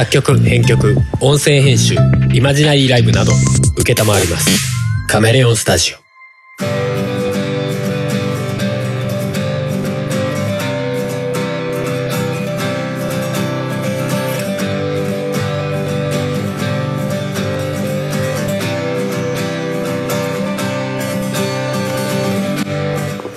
[0.00, 1.94] 作曲編曲音声編集
[2.32, 5.06] イマジナリーライブなど承ります。
[5.06, 5.98] カメレオンスタジオ。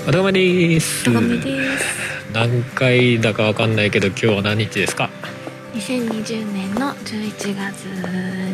[0.07, 1.09] おどうもです。
[2.31, 5.09] 何回だかわかんないけど今日は何日ですか？
[5.73, 7.85] 2020年の11月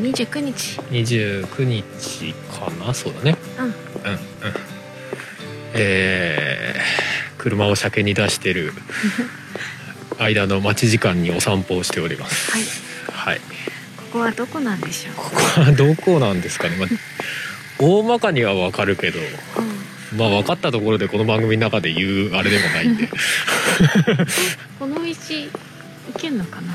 [0.02, 0.80] 29日。
[0.90, 2.94] 29日かな？
[2.94, 3.38] そうだね。
[3.58, 3.66] うん。
[3.66, 3.78] うんうん。
[5.74, 8.74] えー、車を車検に出してる
[10.18, 12.52] 間の待ち時間にお散歩をしております。
[12.52, 12.64] はい。
[13.12, 13.42] はい。
[13.98, 15.16] ここはどこなんでしょう？
[15.16, 16.88] ここはどこなんですかね、まあ、
[17.80, 20.18] 大まかにはわかるけどうん。
[20.18, 23.10] まあ分かったところでこの番組の中で言うあれでもないんで。
[24.80, 25.50] この道行
[26.18, 26.74] けんのかな？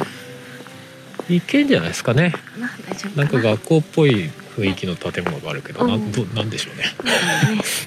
[1.28, 2.34] いけんじゃないですかね。
[2.58, 3.24] な大丈夫な。
[3.24, 6.34] んか学校っぽい雰囲気の建物があるけど、なうん。
[6.34, 6.84] なんでしょうね。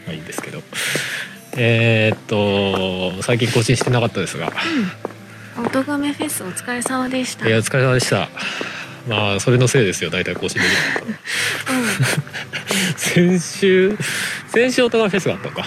[0.06, 0.62] まあいいんですけど。
[1.60, 2.20] えー、っ
[3.18, 4.52] と最近更新してなかったですが。
[5.58, 5.66] うん。
[5.66, 7.48] 音がめフェスお疲れ様でした。
[7.48, 8.30] いやお疲れ様でした。
[9.08, 10.10] まあそれのせいですよ。
[10.10, 11.78] 大体更新できなかったの。
[12.98, 13.98] 先週
[14.48, 15.66] 先週音がフェスがあったのか。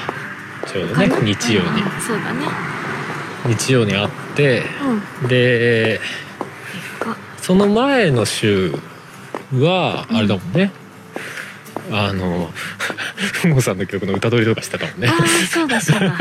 [0.66, 1.69] ちょうどね日曜に。
[1.69, 2.47] うんそうだね。
[3.47, 4.62] 日曜にあって
[5.22, 5.28] うん。
[5.28, 6.05] でか
[7.42, 8.72] その前の週
[9.52, 10.70] はあれだもんね、
[11.91, 12.52] あの
[13.16, 15.08] ふもさんの曲の歌取りとかしてたもんね。
[15.08, 15.16] ああ
[15.47, 16.06] そうだそうだ。
[16.06, 16.14] うん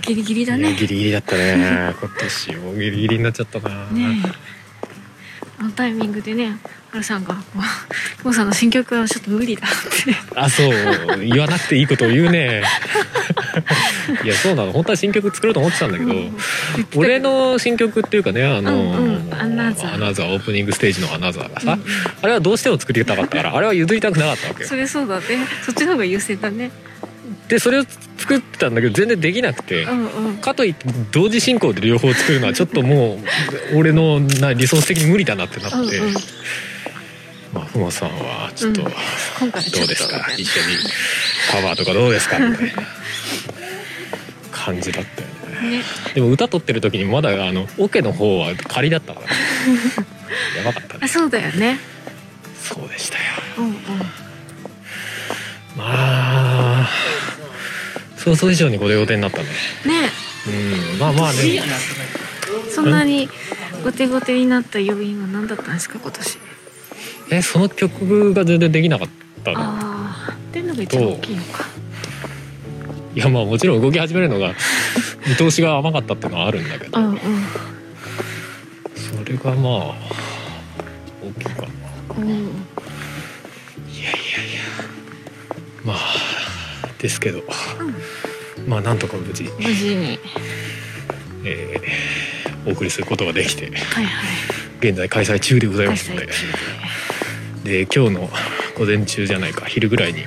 [0.08, 0.72] ギリギリだね。
[0.74, 1.94] ギリギリだったね。
[2.00, 4.28] 今年もギリギリになっちゃったな、ねえ。
[5.58, 6.56] あのタイミングでね
[6.90, 7.60] ハルさんが「も
[8.22, 9.76] うモーさんの新曲はちょっと無理だ」って。
[10.34, 10.70] あそう。
[11.20, 12.62] 言わなくていいことを言うね
[14.24, 14.72] いやそうなの。
[14.72, 16.36] 本当は新曲作ろうと思ってたんだけど、うん。
[16.96, 19.34] 俺の新曲っていうかねあの、うんうん。
[19.34, 21.86] アナザーオープニングステージのアナザーがさ、うんうん。
[22.22, 24.68] あれはどうしても作りたかったからあれは譲りたくなかったわけよ。
[24.70, 25.24] それそうだね。
[25.64, 26.70] そっちの方が優先だね。
[27.48, 27.84] でそれを
[28.18, 30.36] 作ってたんだけど全然できなくて、うんうん。
[30.38, 33.18] かといって同時進行で両方作るのはちょっとも
[33.72, 36.14] う 俺のなリソース的に無理だなってなって、うんうん。
[37.54, 40.26] まあふもさんはちょっと、どうですか？
[40.36, 40.76] 一緒に
[41.50, 42.38] カバーとかどうですか？
[42.38, 42.72] みたいな
[44.68, 45.28] 感じだったよ
[45.62, 45.78] ね。
[45.78, 45.82] ね。
[46.14, 49.26] でも歌取ってる時にまだあのオケの方は仮だったから。
[50.58, 51.00] やばかったね。
[51.02, 51.78] あそうだよね。
[52.62, 53.22] そうでしたよ。
[53.58, 53.74] うんうん。
[55.76, 56.90] まあ
[58.16, 59.44] 想像以上にご用手になったね。
[59.86, 60.10] ね。
[60.46, 60.98] うん。
[60.98, 61.62] まあまあね。
[62.70, 63.28] そんなに
[63.82, 66.38] ゴテゴテになった要因は何だったんですか今年？
[67.30, 69.08] えその曲が全然できなかっ
[69.44, 69.98] たの。
[70.48, 71.64] っていうのが一番大きいのか
[73.18, 74.54] いやまあもちろん動き始めるのが
[75.26, 77.00] 見通しが甘かったっていうのはあるんだけど。
[77.00, 77.18] うんうん。
[78.94, 79.96] それがまあ
[81.20, 81.68] 大きいかな。
[82.16, 82.28] うん。
[82.28, 82.44] いやいやい
[84.54, 84.62] や。
[85.84, 85.98] まあ
[87.00, 87.42] ですけど、
[88.68, 90.20] まあなんとか無事、無事に。
[91.44, 93.64] えーお送りすることができて。
[93.64, 94.26] はいは
[94.82, 94.88] い。
[94.90, 96.28] 現在開催中でござい開ますので。
[97.64, 97.88] で。
[97.92, 98.30] 今日の
[98.76, 100.24] 午前中じゃないか昼ぐらいに、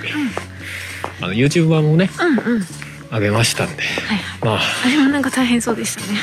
[1.21, 2.80] あの YouTube 版もねでうんうん
[3.11, 3.83] 上げましたんで。
[3.83, 4.45] はいはい。
[4.45, 4.61] まあ。
[4.85, 6.17] あれもなんか大変そうでしたね。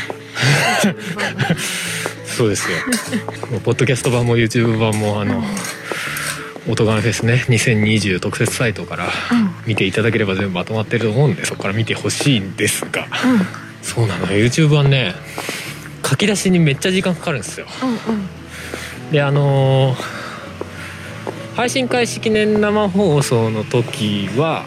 [2.25, 2.79] そうですよ。
[3.65, 5.45] ポッドキャスト版も YouTube 版もあの
[6.69, 7.45] 「音ガンフェスね。
[7.49, 9.51] 2020」特設サイトからうん。
[9.67, 13.07] 見ていただければ全部まとまってると思うんでそこから見てほしいんですが。
[13.25, 13.47] うん。
[13.83, 15.15] そうなの YouTube 版ね
[16.09, 17.67] 書き出しにめっちゃ時間かかるんですよ。
[17.83, 18.29] うんうん。
[19.13, 20.19] であのー
[21.59, 24.65] 配信開始記念生放送の時は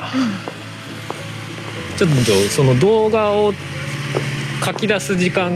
[2.02, 3.54] ちょっとその動画を
[4.66, 5.52] 書き出す時間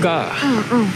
[0.00, 0.32] が
[0.72, 0.88] うんうん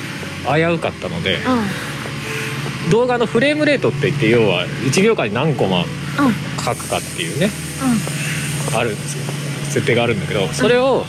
[0.56, 5.86] 危うかったのでうん動画のフレームレートって言って要は1秒間に何コマうん。
[6.64, 7.48] 書くかっていうね
[8.74, 9.24] あるんですよ。
[9.66, 11.04] 設定があるんだけどそれを、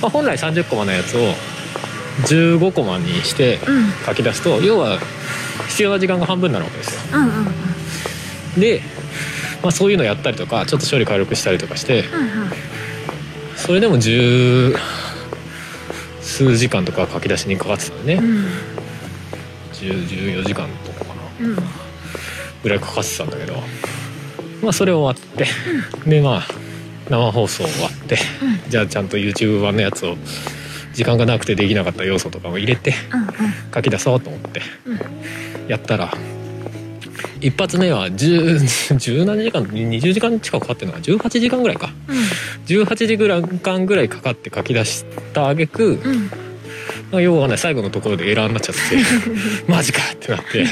[0.00, 1.34] まあ、本来30コマのやつを
[2.24, 3.76] 15コマにしてうん。
[3.76, 4.98] うん書き出すと要は
[5.68, 7.00] 必要な時間が半分になるわけですよ。
[7.12, 7.46] うんうん
[8.56, 8.60] うん。
[8.60, 8.80] で、
[9.62, 12.50] まあ、そういうのやったりとかちょっと処理軽くしたりとかしてうんうん
[13.56, 14.76] それでも十
[16.20, 18.46] 数時間とか書き出しにかかってたのね、うん。
[19.72, 21.48] 10 14時間とかかな。
[21.48, 21.56] うん。
[22.62, 23.54] ぐらいかかってたんだけど。
[24.62, 25.46] まあそれ終わって。
[26.08, 26.46] でまあ
[27.08, 28.18] 生放送終わって。
[28.68, 30.16] じゃあちゃんと YouTube 版のやつを
[30.92, 33.28] 時間がなくてできなかった要素とかも入れてうんうん。
[33.74, 34.60] 書き出そうと思って。
[34.84, 35.00] うん。
[35.68, 36.12] やったら
[37.40, 38.56] 一発目は10
[38.94, 41.92] 17 時間20時間近くかかってるのか18時間ぐらいか。
[42.66, 43.16] 18時
[43.62, 46.30] 間ぐらいかかって書き出した挙句うん。
[47.12, 48.80] あようわかんない最後のところでエラーになっちゃって
[49.70, 50.64] マジかってなって。
[50.64, 50.68] で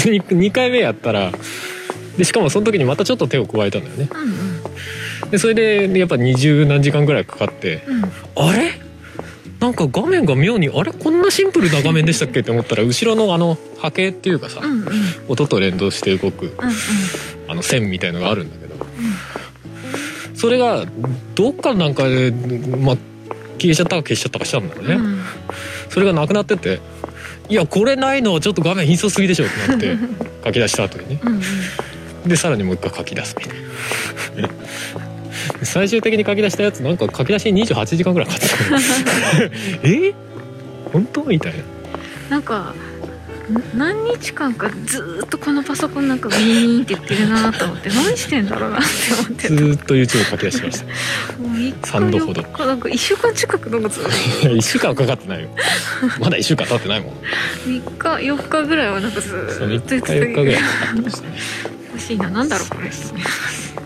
[0.00, 1.32] 2, 2回目やったら
[2.18, 4.08] でしかもその時にまたちょっと手を加えたんだよね。
[4.12, 8.12] うんでそれでやっぱ二十何時間ぐらいかかってうんうん。
[8.36, 8.85] あれ？
[9.66, 14.78] なんか画面が妙にあれこんなシンプルな画面でしたっけって思ったら後ろのあの波形っていうかさ、うんうん。
[14.78, 14.92] うん
[15.26, 16.52] 音と連動して動くうん
[17.50, 18.86] あの線みたいのがあるんだけど。
[20.36, 20.84] それが
[21.34, 22.96] どっかなんかで、まあ、
[23.58, 25.20] 消えちゃったか消しちゃったかしたんだよね、うん。
[25.88, 26.80] それがなくなってて
[27.48, 28.34] いやこれないの？
[28.34, 29.46] はちょっと画面貧相すぎでしょ？
[29.46, 29.96] ってなって
[30.46, 31.20] 書き出した後にね。
[31.24, 31.40] うん
[32.24, 32.28] うん。
[32.28, 35.05] でさらにもう一回書き出すみたいな
[35.62, 39.44] 最終的に書き出したやつなんか書き出しに28時間ぐらいかかってた。
[39.88, 40.14] え？
[40.92, 41.24] 本当？
[41.24, 41.58] みたいな。
[42.30, 42.74] なんか
[43.48, 49.48] ん何日間かずーっとこのパソコンなんかビーンって言ってるなと思って何してんだろうなって思ってた。
[49.48, 50.84] ずーっと YouTube 書き出してました。
[51.40, 52.42] もう3日三度ほど。
[52.42, 54.10] 4日なんか1週間近くなんかずっと。
[54.50, 55.48] 1週間はかかってないよ。
[56.18, 57.12] まだ1週間経ってないもん。
[57.66, 61.38] 3日4日ぐらいはなんかずそうー3っと日4日ぐらいかかってましたね。
[61.92, 62.28] 欲しいな。
[62.30, 62.88] なんだろうこれ。
[62.88, 63.85] まあ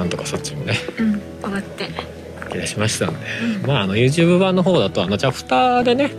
[0.00, 1.88] なんとかそっちもねうん終わって。
[2.44, 3.26] 書き出しましたんで。
[3.62, 3.66] うん。
[3.66, 6.10] まああの YouTube 版の方だとあのチャプターでね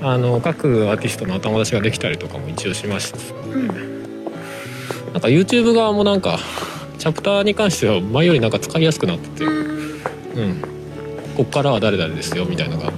[0.00, 0.06] うん。
[0.06, 3.66] あの各アーティストのお友達ができたりとかも一応しましたうん。
[5.12, 6.38] なんか YouTube 側もなんか
[6.98, 9.76] チャプターに関しては前よりなんか使いやすくなってて、うん。
[10.36, 10.62] うん、
[11.36, 12.92] こっからは誰々ですよみたいなのが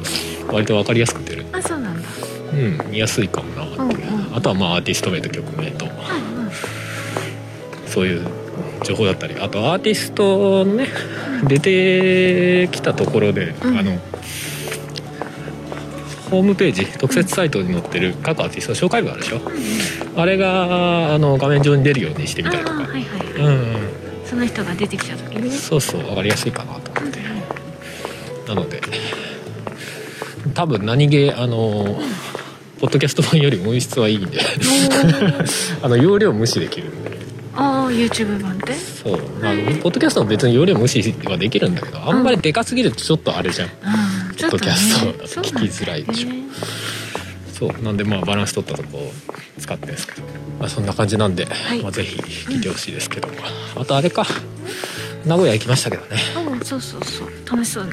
[0.52, 2.08] 割と分かりやすくてる、あそうなんだ。
[2.52, 2.56] う
[2.88, 3.85] ん、見やすいかもなって、う。
[3.85, 4.37] んうん。
[4.37, 5.87] あとはまあアーティスト名と曲名と。
[5.87, 6.50] うんうん
[7.88, 8.26] そういう
[8.84, 10.88] 情報だったりあとアーティストのね
[11.46, 13.78] 出てきたところで、うん。
[13.78, 13.98] あの
[16.30, 19.40] ホームページ特設サイトに載ってる各アーティストの紹介文あるでしょ？
[20.14, 22.75] あれがあの画面上に出るようにしてみたりとか。
[22.80, 23.02] はいはい
[23.36, 23.66] うんうん。
[24.26, 25.50] その人が出てきた時にね。
[25.50, 27.19] そうそう分かりやすいかなと思って。
[28.48, 28.80] なので
[30.54, 31.98] 多分何気あの
[32.78, 34.38] ポッドキャスト版よりも音質はいいんで。
[35.82, 37.17] あの容量無視できるんで
[37.60, 39.19] ああ YouTube 版ってそう。
[39.40, 44.37] まあポッドキャストも別に容量無視はできるんだけどあんまりでかすぎるとちょっとあれじゃん、うん。
[44.37, 44.58] ちょっとね。
[44.58, 46.28] ポッドキャストだと聞きづらいでしょ。
[47.52, 49.12] そうなんでまあバランス取ったとこを
[49.58, 50.22] 使ってですけど、
[50.60, 51.82] まあ、そんな感じなんで、い。
[51.82, 53.28] まあ、ぜひ聞いてほしいですけど、
[53.75, 54.25] あとあれか。
[55.26, 56.16] 名古屋行きましたけどね。
[56.37, 57.28] うんそうそうそう。
[57.50, 57.90] 楽しそうに。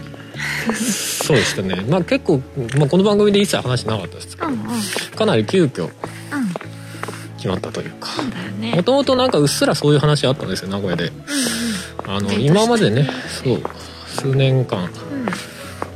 [0.76, 1.84] そうでしたね。
[1.90, 2.42] まあ結構、
[2.78, 4.48] まあ、この番組で一切話なかったですけど。
[4.50, 4.60] うんうん。
[4.60, 4.66] うん
[5.16, 5.90] かなり急遽
[7.46, 8.10] 決まったというか。
[8.76, 11.12] もともとなんかうっすらそういう話あったんですよ名古屋で。
[12.08, 13.08] あのデート今までね
[13.44, 13.62] そう
[14.08, 14.86] 数年間うん。
[14.86, 14.90] うん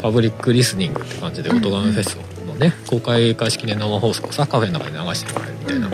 [0.01, 2.17] パブリックリスニングって感じでうん音ガメフェス
[2.47, 5.89] のね公開開式記念生放送をさカフェの中で流してもらえるみたいな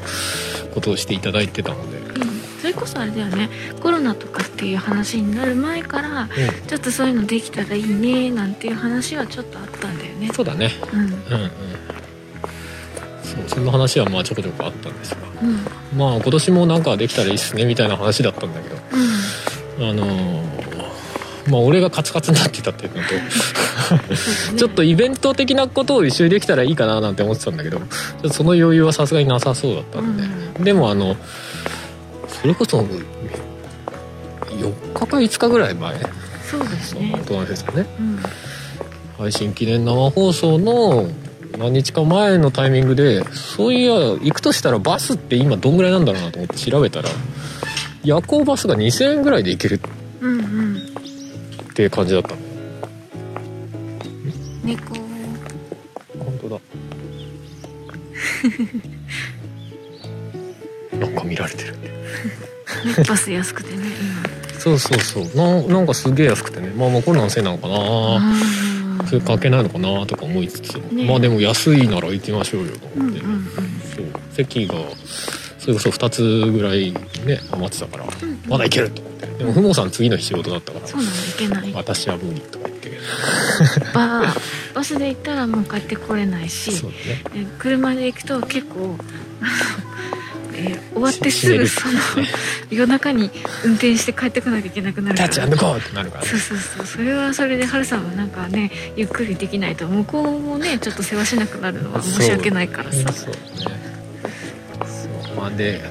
[0.75, 2.39] ことをしていただいてたので、うん。
[2.61, 3.49] それこそあれだよね。
[3.81, 6.27] コロナとかっていう話になる前からう
[6.67, 10.27] ちょっとそういうのできたらいいねなんていう話はちょっとあったんだよね。
[10.27, 10.69] ん、そうだね。
[10.93, 10.99] うん。
[10.99, 11.51] うんうん
[13.47, 15.65] そんな話はまあちょこちょこあったんですがうん。
[15.97, 18.75] まあ今年もなんかできたらいいっすねみたいな話だったんだけど
[19.79, 19.89] うん。
[19.89, 20.45] あのー
[21.49, 23.09] まあ俺がカツカツになってたっていうのと
[24.57, 27.79] ちょっとイベント的なことを一緒にできたらいいかななんて思ってたんだけど
[28.31, 30.23] その余裕はさすがになさそうだったんで、
[30.63, 31.15] でもあの
[32.27, 35.99] それこそ4日か5日ぐらい前
[36.45, 37.11] そうですね。
[37.13, 37.85] 大人フェスのね。
[37.99, 38.19] うん。
[39.17, 41.07] 配信記念生放送の
[41.57, 47.09] 何日か前のタイミングでそういや行くとしたらバスって今どんぐらいなんだろうなと思って調べたら
[48.03, 49.79] 夜行バスが2000円ぐらいで行ける
[50.21, 50.77] うんうん。
[50.77, 52.35] っていう感じだったの。
[54.63, 54.95] 猫。
[56.17, 56.59] 本当だ。
[60.99, 61.75] なんか見られてる
[62.85, 63.83] ネバス安くてね
[64.57, 65.25] そうそうそう。
[65.35, 66.71] ななんかすげえ安くてね。
[66.75, 67.75] まあまあコロナのせいなのかな。
[67.75, 68.74] 今
[69.07, 71.05] それ関係ないのかなとか思いつつ、ね。
[71.05, 73.45] まあでも安いなら行きましょうよと思って、うんうんうん。
[73.95, 74.05] そう。
[74.31, 74.75] 席が
[75.59, 76.91] それこそ2つぐらい
[77.25, 79.25] ね余ってたから、うんまだ行けると思って。
[79.37, 81.73] でもふもさん次の日仕事だったからそうなんだいけない。
[81.73, 82.91] 私は無理とか言って
[83.93, 84.33] バ
[84.73, 86.91] バスで行ったらもう帰ってこれないしね。
[87.35, 88.97] え車で行くと結構
[90.93, 91.93] 終わってすぐその
[92.69, 93.29] 夜中に
[93.63, 95.51] 運転して帰ってこなきゃいけなくなるタッチから。
[95.51, 96.29] アンドゴーってなるからね。
[96.29, 96.85] そうそうそう。
[96.85, 103.11] それはそれでハルさんはなんかねゆっくりできないと向こうもね ちょっと世話しなくなるのは申し訳ないからさ。
[103.13, 103.29] そう。
[103.31, 103.37] ね
[104.85, 105.83] そうまあで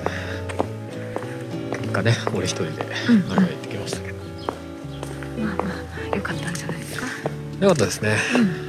[1.73, 2.71] 結果ね俺一人で
[3.09, 3.29] うん。
[3.29, 4.15] 名古屋行ってきましたけど、
[5.39, 5.75] まあまあま
[6.13, 7.07] あよかったんじゃないですか。
[7.61, 8.64] よかったですね、うん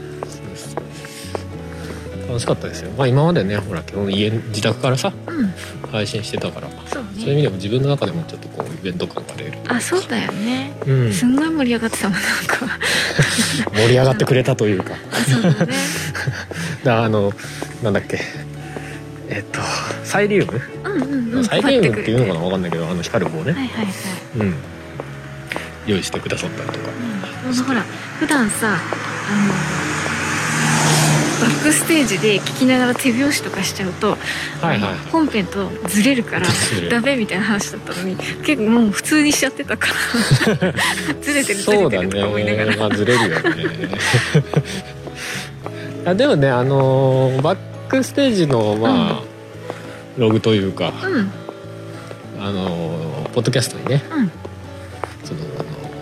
[2.27, 2.91] 楽しかったですよ。
[2.98, 5.53] まあ今までねほら基本家自宅からさうん。
[5.91, 6.70] 配信してたから。
[6.88, 9.53] そうそういう意味ねでも自分の中でもちょっとこうイベント感が出る。
[9.67, 10.74] あそうだよね。
[10.86, 11.13] うん。
[11.13, 12.79] すんごい盛り上がってたもんなんか。
[13.75, 14.94] 盛り上がってくれたというか。
[15.12, 15.74] あそうだね。
[16.84, 17.32] だあの
[17.84, 18.20] なんだっけ。
[19.29, 19.60] えっと
[20.03, 21.46] サイリウム、うんうんうん。
[21.46, 22.39] サイリウムっていうのかな？
[22.39, 23.88] なわかんないけどあの光る棒ね、はいはいはい。
[24.39, 24.55] うん。
[25.88, 26.79] 用意してくださったりとか。
[27.48, 27.55] うん。
[27.63, 27.84] ほら
[28.20, 29.95] 普段さあの
[31.42, 34.18] バックステージで聞きながら手拍子とかしちゃうと、
[34.62, 34.98] はいはい。
[35.12, 36.48] 本編とずれるから
[36.89, 40.74] ダメみたいな話だったのに結構もう普通にしちゃってたから
[41.22, 42.77] ずれてるずそうだれてるとか思いながら、ね。
[42.77, 43.65] まあずれるよね。
[46.06, 47.58] あでもねあのーバッ
[47.89, 49.24] クステージのまあ、
[50.18, 51.32] ログというかうん。
[52.39, 54.32] あのーポッドキャストにねうん。
[55.24, 55.39] その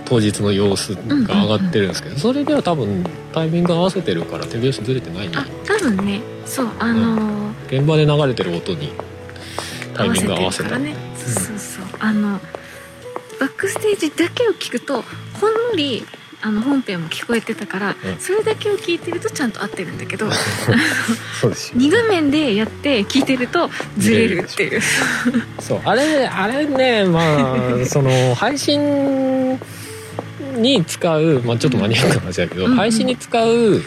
[0.05, 8.91] 当日の様子が上がってるんですけど、それでは多分タイミング合わせてるから手拍子ずれてないねあ多分ねそうあのー現場で流れてる音に
[9.95, 10.77] タイミング合わせた。
[10.77, 10.95] ね。
[11.15, 11.85] そうそうそう。
[11.99, 12.39] あの
[13.39, 15.03] バックステージだけを聞くと
[15.39, 16.05] ほんのり
[16.41, 17.95] あの本編も聞こえてたから、ん。
[18.19, 20.29] それだけを聞いてるとちゃんと合ってるんだけど
[21.39, 24.81] そうですよ2画面でやって聞いてるとずれるっていう。
[25.59, 25.81] そう。
[25.85, 27.21] あれあれねま
[27.81, 29.32] あ その配信
[30.61, 32.71] に使う、まあ、ちょっとマニアックな話だけど、うん。
[32.71, 33.81] うん配信に使う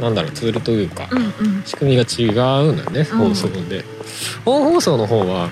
[0.00, 1.62] なんだろうツールというか、うんうん。
[1.64, 2.26] 仕組みが違
[2.66, 3.28] うんだよねうん。
[3.28, 3.84] 放送で、
[4.44, 5.50] 本放送の方は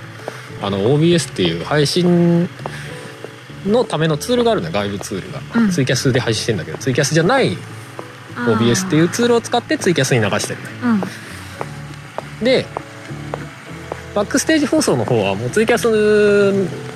[0.62, 2.49] あの OBS っていう配信
[3.67, 5.71] のためのツールがあるんだよ外部ツールが、うん。
[5.71, 7.57] ツイキャスで配信してんだけどツイキャスじゃない
[8.37, 10.76] OBS っていううツールを使ってツイキャスに流してるんだよ。
[12.40, 12.45] うん。
[12.45, 12.67] で
[14.14, 15.88] バックステージ放送の方はもうツイキャス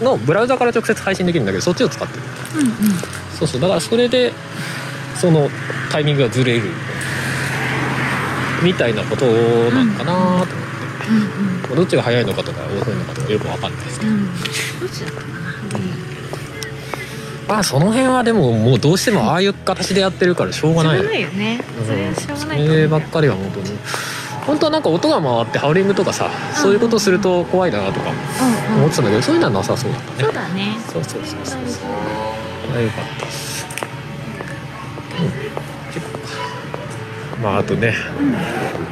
[0.03, 2.23] のブラウザから直接配信できるんだけどそっちを使ってる。
[2.57, 2.75] うんうん。
[3.39, 4.33] そうそうだからそれで
[5.21, 5.49] その
[5.91, 6.71] タイミングがずれる
[8.63, 10.55] みたいなことなのかなと思って、
[11.09, 11.17] うん
[11.49, 14.27] うんどっちが早いのかとか遅いのかとかよくわかんないですけど、うん。
[14.27, 15.35] どっちだったかな
[17.49, 20.99] まあその辺はでももうどうしてもああいう形でやってるからしょうがない。
[20.99, 21.61] しょうがないよね。
[21.85, 23.67] それはしょうがないそればっかりは本当に
[24.47, 28.83] 本当はなんか音が回ってハウリングとかさそういうことすると怖いなとかうんうん。
[28.85, 30.19] 思ってたんだけどそういうのはなさそうだったね。
[30.25, 30.77] そうだね。
[30.93, 31.61] そうそうそうそう。
[31.67, 31.91] そう
[32.77, 33.67] あよかったです、
[37.37, 38.35] うん、まああとねうん。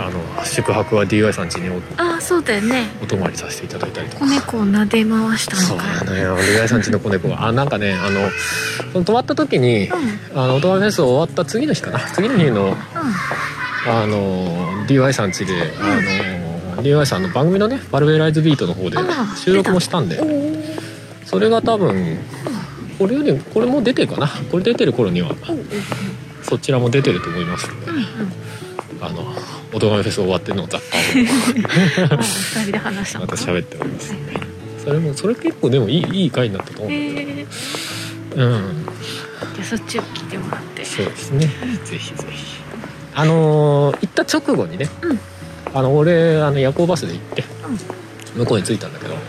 [0.02, 2.88] あの宿泊は DY さん家におああそうだよね。
[3.02, 4.24] お泊まりさせていただいたりとか。
[4.24, 6.36] 子猫を撫で回したそうのかなのよ。
[6.38, 7.28] DY さん家の子猫。
[7.28, 8.30] があなんかねあの
[8.92, 10.38] その泊まった時にうん。
[10.38, 12.00] あのお泊まりフェス終わった次の日かな。
[12.00, 12.76] 次の日の
[13.86, 20.20] あの DY さん家であの DY さんの番組のね「バルベライズビート」の方であ収録もしたんで
[21.24, 22.18] それが多分
[22.98, 24.28] これよりこれも出てるかな？
[24.50, 25.34] これ出てる頃には
[26.42, 27.86] そちらも出てると思いますので
[29.00, 29.34] あの
[29.72, 34.14] おとがめフェス終わっての雑貨あ二人で話しまた喋っております
[34.84, 37.46] それもそれ結構でもいいいい回になったと思うんだけ
[38.36, 38.44] ど。
[38.44, 38.86] うん。
[39.54, 40.84] じゃあそっちを聞いてもらって。
[40.84, 41.46] そうですね。
[41.84, 42.51] ぜひぜひ
[43.14, 45.20] あのー行った直後にね、うん。
[45.74, 47.44] あの俺あの夜行バスで行って
[48.36, 49.20] 向こうに着いたんだけどうん。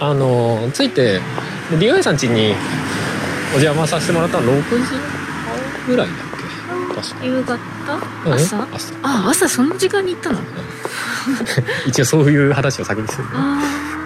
[0.00, 1.20] あのー着いて
[1.70, 2.54] で DY さん家に
[3.54, 5.00] お邪魔させてもらったの6時半
[5.88, 6.16] ぐらいだっ
[6.96, 7.00] け？
[7.00, 7.24] 確か。
[7.24, 7.54] 夕方？
[8.26, 8.32] うん。
[8.34, 8.66] 朝？
[8.72, 8.94] 朝。
[9.02, 10.38] あ朝その時間に行ったの？
[11.86, 13.30] 一応そういう話を先にするね。
[13.34, 13.62] あ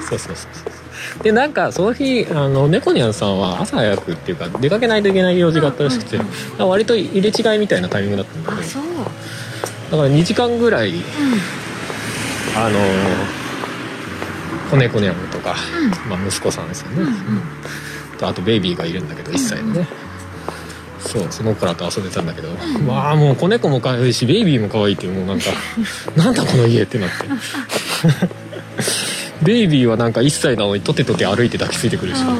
[0.09, 0.73] そうそうそうそう
[1.23, 8.81] でなんかその日あの猫ニャンさんは朝早くっていうか出かけないといけない用事があったらしくて、うんうん割と入れ違いみたいなタイミングだったんだけど。
[9.91, 10.95] だから2時間ぐらい
[12.57, 12.79] あの
[14.71, 15.55] 子猫ニャンとか、
[16.09, 17.15] まあ、息子さんですよね、うんうん。
[18.19, 19.87] とあとベイビーがいるんだけど1歳のね、
[21.01, 22.49] そうその子らと遊んでたんだけど、
[22.85, 25.47] まあもう子猫も可愛いしベイビーも可愛いってもうなんか
[26.17, 27.15] なんだこの家ってなって
[29.43, 32.23] ベイビーはなんか1歳なのにとてとて歩いて抱きついてくるし。
[32.23, 32.37] あ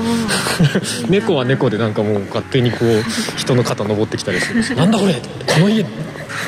[1.09, 3.05] 猫は猫でなんかもう勝手にこう
[3.37, 4.71] 人の肩登ってきたりするし。
[4.75, 5.15] なんだこれ。
[5.15, 5.85] この家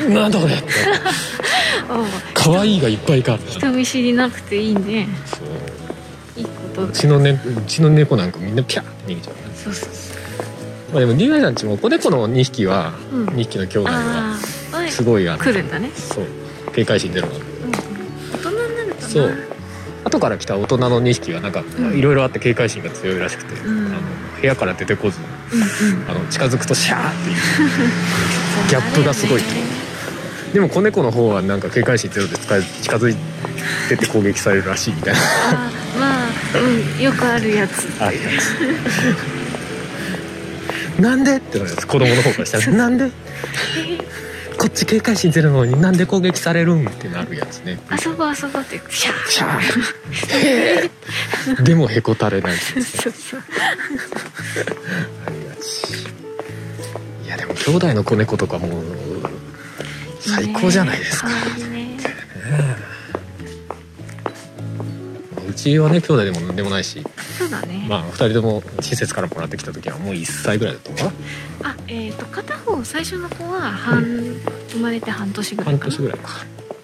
[0.09, 0.55] なんだこれ。
[0.55, 0.63] って
[1.89, 2.03] あ
[2.33, 3.37] 可愛いがいっぱいか。
[3.47, 5.07] 人見知りなくていいね。
[5.25, 6.39] そう。
[6.39, 6.81] いいこと。
[6.81, 9.41] だうちの,、ね、うちの猫なんかみんなピャーって逃げちゃうね。
[9.55, 10.93] そうそうそう。
[10.93, 13.25] まあでも DY さんちも子猫の2匹は、うん。
[13.27, 14.37] 2匹の兄弟は
[14.89, 15.91] すごいあの来るんだね。
[15.95, 16.25] そう
[16.73, 17.27] 警戒心ゼロ。
[17.27, 17.71] なんだうん。
[17.71, 19.07] 大人になるとな。
[19.07, 19.48] そう
[20.03, 21.97] 後から来た大人の2匹はなんかうん。
[21.97, 23.87] いろいろあって警戒心が強いらしくて、うん。
[23.87, 23.97] あの
[24.41, 25.19] 部屋から出てこず。
[25.53, 25.61] うん
[26.01, 26.09] うん。
[26.09, 27.35] あの近づくとシャーっていう。
[28.69, 29.41] ギャップがすごい
[30.53, 33.15] でも子猫の方はなんか警戒心ゼロで近近づい
[33.87, 35.19] てって攻撃されるらしいみたいな。
[35.99, 37.87] まあうんよくあるやつ。
[37.99, 38.21] あるや
[40.97, 41.01] つ。
[41.01, 41.37] なんで？
[41.37, 41.85] ってなるやつ。
[41.87, 42.67] 子供の方からしたら。
[42.75, 43.11] なんで？
[44.59, 47.79] こっち警戒心ゼロなのになんで攻撃されるんってなるやつね。
[48.05, 49.27] 遊ぼう遊ぼうってシャー。
[49.29, 51.63] シャー。
[51.63, 53.43] でもへこたれないそうそう。
[55.25, 55.93] ありがち
[57.25, 58.83] いやでも兄弟の子猫とかもう
[60.19, 61.97] 最高じゃないですか、ね。
[65.47, 67.01] うちはね兄弟でも何でもないし
[67.39, 71.03] そうだね、まあ2人とも施設からもらってきた時はもう1歳ぐらいだったのか
[71.63, 71.69] な？
[71.71, 74.03] あえっ、と片方最初の子は半、
[74.69, 75.91] 生まれて半年ぐらい半かな。
[75.91, 76.29] 年ぐらいか。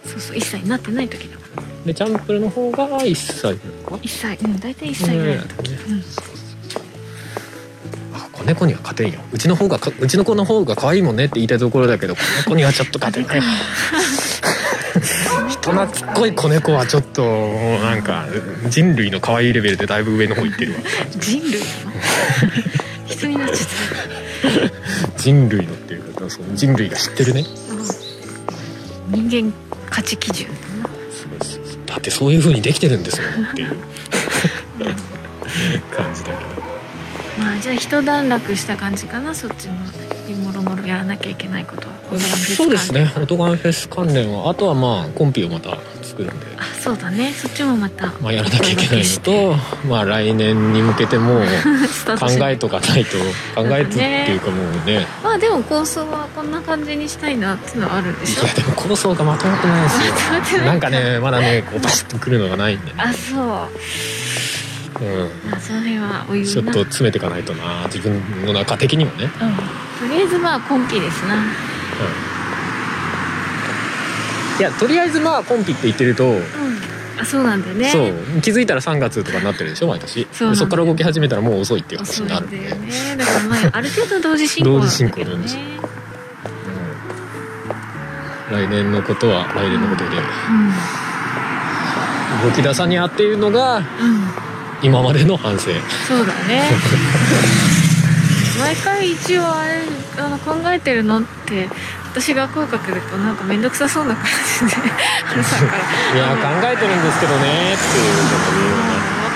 [0.05, 1.63] そうそう1歳になってない時だから。
[1.85, 4.37] でチャンプルの方が1歳ぐらいか1歳。
[4.37, 6.03] うん大体1歳ぐらいの時、ねうん。
[8.15, 9.19] あ子猫には勝てんよ。
[9.33, 13.41] うちの方がかうちの子の方が可愛いもんねって言いたいところだけど子猫にはちょっと勝てない
[15.65, 18.27] 人懐っこい子猫はちょっともうなんか
[18.69, 20.79] 人類の可愛いレベルでだいぶ上の方行ってるわ。
[21.17, 21.61] 人類なの
[23.07, 23.57] 人になっちゃっ
[25.17, 27.43] 人類のっていうかその人類が知ってるね。
[27.43, 29.53] た、うん、人間
[29.89, 30.49] 価値基準。
[30.49, 30.53] だ
[30.83, 30.89] な
[31.87, 33.69] だってそういう風にできてるんですよっていう
[35.89, 36.61] 感じだけど。
[37.39, 39.73] まあじゃあ一段落した感じかなそっちの
[40.45, 43.11] もろもろやらなきゃいけないことはそうですね。
[43.21, 46.45] オトガンフェス関連はあとはまあコンピをまた作るんで。
[46.57, 47.31] あそうだね。
[47.33, 48.07] そっちもまた。
[48.21, 49.55] まあ、やらなきゃいけないのと、
[49.89, 53.17] まあ、来年に向けても考えとかないと
[53.55, 55.07] 考えてっていうかもうね。
[55.23, 58.43] まあでも構想はこんな感じにしたいなっていうのはあるんでしょ？
[58.43, 60.13] いやでも構想がまとまってないんですよ。
[60.13, 60.67] まとまってない。
[60.67, 63.67] なんかねまだねこうバシッとくるのがないんでね、あそう。
[65.01, 66.47] うん、まあその辺はお湯な。
[66.49, 69.29] ちょっと詰めていかないとな自分の中的にもね、うん、
[70.09, 71.35] とりあえずまあ今期ですな
[74.59, 76.43] いやとりあえずまあコンピって言ってると、うん。
[77.19, 77.89] あそうなんだよね。
[77.89, 78.41] そう。
[78.41, 80.27] 気づいたら3月とかになってるでしょ毎年。
[80.31, 82.69] そうなんだよでそこから動き始めたらもう遅いっていう話になるんで、ね。
[83.17, 85.79] だからまあある程度同時進行同時進行なんだけどね
[88.51, 88.67] うん。
[88.67, 90.17] 来年のことは来年のことで。
[90.17, 90.19] う
[92.47, 92.49] ん。
[92.49, 93.83] 動き出さにあっているのがうん。
[94.81, 95.71] 今までの反省。
[96.07, 96.63] そうだね
[98.65, 99.83] 毎回一応あれ
[100.17, 101.69] あの考えてるのって
[102.11, 104.81] 私が声かけるとなんか面倒くさそうな感じで
[105.23, 105.83] 春さんから。
[106.15, 108.83] いや考えてるんですけどねっていうこと言うよね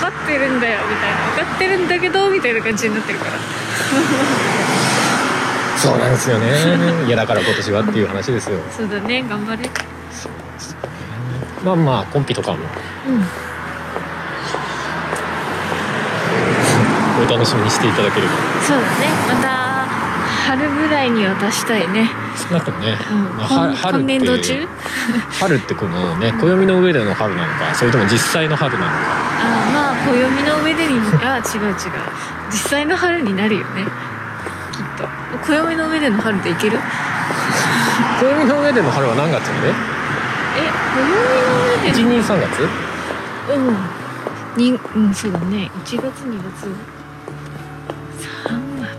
[0.00, 1.18] 分かってるんだよみたいな。
[1.36, 3.30] 分かってるんだけどみたいな感じになってるから。
[5.78, 7.06] そうなんですよね。
[7.06, 8.58] いやだから今年はっていう話ですよ。
[8.76, 9.70] そうだね頑張れ
[11.64, 12.58] まあまあコンピとかも。
[13.06, 13.24] うん
[17.20, 18.32] お楽しみにしていただければ。
[18.66, 19.06] そうだね。
[19.28, 19.60] また
[20.46, 22.10] 春ぐらいには出したいね、
[22.50, 24.66] なんかね、うん、まあ今春今年度中？
[25.38, 28.96] 春ってこのね暦の上での春なのかそれとも実際の春なのか。
[29.42, 31.74] あまあ暦の上でにあ違う違う。
[32.50, 33.84] 実際の春になるよね。
[34.72, 35.06] きっと。
[35.46, 36.80] 暦の上での春でいける？
[38.20, 39.68] 暦の上での春は何月まで？
[40.56, 41.14] え暦の
[41.84, 42.68] 上での123月？
[43.54, 43.76] うん。
[44.56, 45.70] にうんそうだね。
[45.84, 46.66] 1月2月。
[46.66, 46.99] 3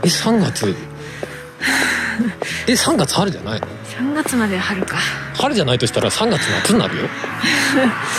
[0.03, 0.75] え3月？
[2.67, 3.67] え3月春じゃないの？
[3.67, 4.97] 月3月まで春か。
[5.35, 7.07] 春じゃないとしたら3月夏になるよ。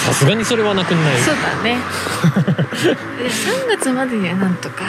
[0.06, 1.18] さすがにそれはなくんない。
[1.18, 1.78] そうだね。
[3.18, 4.84] で3月までにはなんとか。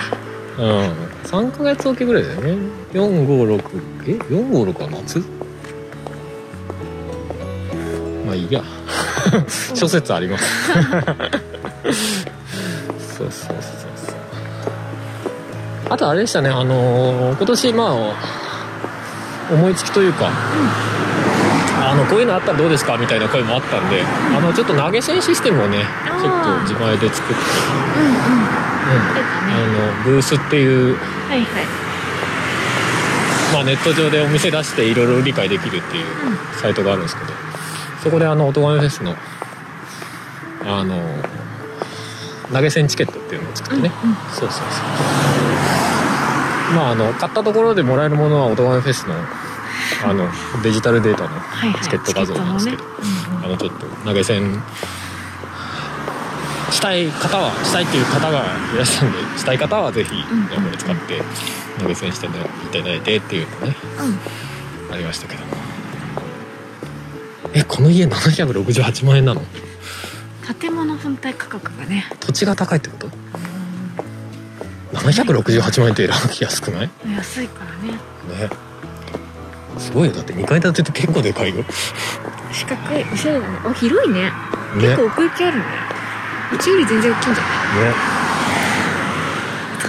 [0.58, 0.94] うん。
[1.26, 2.58] 3ヶ月おきぐらいだよね。
[2.94, 3.62] 456
[4.06, 5.20] え？456は夏？
[8.26, 8.62] まあいいや。
[9.74, 10.46] 諸説あります。
[13.18, 13.83] そうそうそう
[15.94, 17.94] あとあれでしたねあのー今年まあ
[19.54, 20.30] 思いつきというか、
[21.78, 27.44] あのこういうのあったらどうですかみたいな声もあったんで、あのちょっと投げ銭システムをねちょっと自前で作って、
[28.00, 28.54] うんうん。
[29.52, 31.66] あのブースっていう、はいはい。
[33.54, 36.06] まあ、ネット上でお店出していろいろ理解できるっていう
[36.60, 37.32] サイトがあるんですけど
[38.02, 39.16] そこであの音亀フェスの
[40.66, 40.96] あの
[42.54, 44.16] 投げ銭チケットっていうのを作ってね、うんうん。
[44.32, 44.62] そうそうそう。
[46.76, 49.16] まああの買ったところでもらえるものは音亀フェスの
[50.06, 50.28] あの
[50.64, 51.30] デジタルデータの
[51.82, 52.84] チケット画像なんですけど、
[53.44, 54.62] あのちょっと投げ銭
[56.72, 58.40] したい方はしたいっていう方が
[58.74, 61.22] いらっしゃるんでしたい方はぜひんうんこれ使って
[61.80, 63.76] 投げ銭していただいてっていうのね。
[64.90, 64.94] うん。
[64.94, 65.44] ありましたけど
[67.54, 69.42] えこの家768万円なの？
[70.60, 72.06] 建物本体価格がね。
[72.20, 73.10] 土地が高いってこと
[74.94, 76.10] ？768万円って
[76.44, 76.90] 安くない？
[77.16, 77.94] 安いからね。
[77.94, 78.50] ね。
[79.80, 80.14] すごいよ。
[80.16, 81.56] だって2階建てって結構でかいよ。
[81.56, 81.66] ね
[82.52, 83.06] 四角い。
[83.12, 83.58] おしゃれだね。
[83.66, 84.32] あ広いね。
[84.76, 85.64] 結構奥行きあるね。
[86.54, 87.50] うちより全然大きいんじゃな
[87.90, 88.23] い？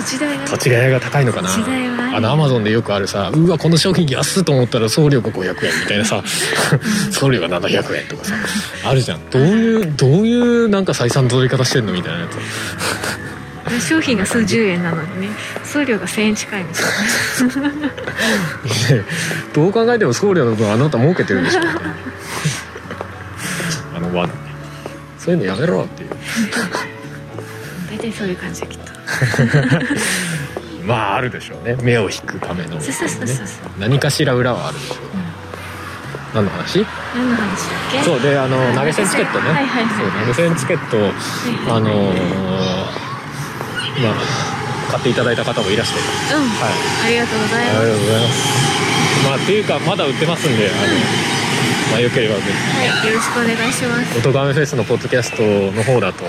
[0.05, 0.51] 土地代がね。
[0.51, 1.49] 土地代が高いのかな。
[1.49, 6.23] 土地代はあのアマゾンでよくあるさうわこの商品安っと思ったら送料が500円みたいなさ。
[7.11, 8.35] 送料が700円とかさ
[8.85, 9.31] あるじゃん。
[9.31, 12.37] どういうどういうなんか採算取り方してんのみたいなやつ。
[13.81, 15.29] 商品が数十円なのにね
[15.65, 17.91] 送料が1000円近いんですよね
[19.53, 21.61] どう考えても送料の分あなた儲けてるでしょ
[23.97, 24.35] あの罠ね
[25.19, 26.11] そういうのやめろっていう。
[27.91, 28.93] 大体そういう感じできっと
[30.85, 31.77] まああるでしょうね。
[31.83, 33.47] 目を引くための、ねそうそうそうそう。
[33.79, 34.99] 何かしら裏はあるでしょう。
[36.35, 36.85] 何の話？
[37.15, 37.49] 何の話だっ
[37.93, 38.03] け？
[38.03, 39.95] そうであの投げ銭チケットね、はいはいはい。
[39.97, 41.13] そう投げ銭チケット
[41.75, 42.17] あのー
[44.03, 44.15] まあ
[44.91, 46.01] 買っていただいた方もいらして。
[46.35, 46.73] うん、はい。
[47.07, 47.79] ありがとうございます。
[47.79, 48.35] ありがとうございます。
[49.29, 50.89] まあっていうかまだ売ってますんであの、
[51.93, 54.13] まあ、よければぜはいよろしくお願いします。
[54.13, 56.25] ひ「おとがめフェス」のポッドキャストの方だと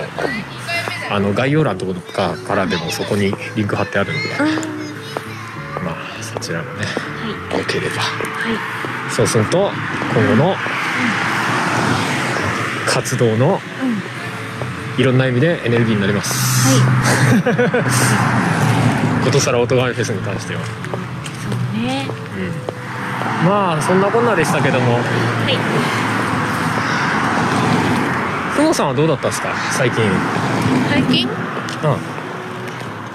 [1.10, 4.46] あの概要欄とかからでもそこにリンク貼ってあるんでうん。
[4.46, 4.50] は
[5.84, 6.84] まあそちらもね
[7.54, 7.58] い。
[7.58, 7.96] よければ。
[8.02, 8.02] は
[8.50, 9.12] い。
[9.12, 9.70] そうすると
[10.14, 10.56] 今後の
[12.86, 13.86] 活動のう
[15.00, 15.00] ん。
[15.00, 16.32] いろんな意味でエネルギーになります。
[16.34, 17.52] は
[19.24, 20.70] ことさら音がめフェスに関しては、いそ
[21.78, 22.06] うね。
[23.44, 24.94] まあそんなこんなでしたけども。
[24.94, 25.58] はい。
[28.56, 29.50] ふもさんはどうだったんですか？
[29.72, 30.02] 最近
[30.90, 31.28] 最近？
[31.28, 31.32] うん。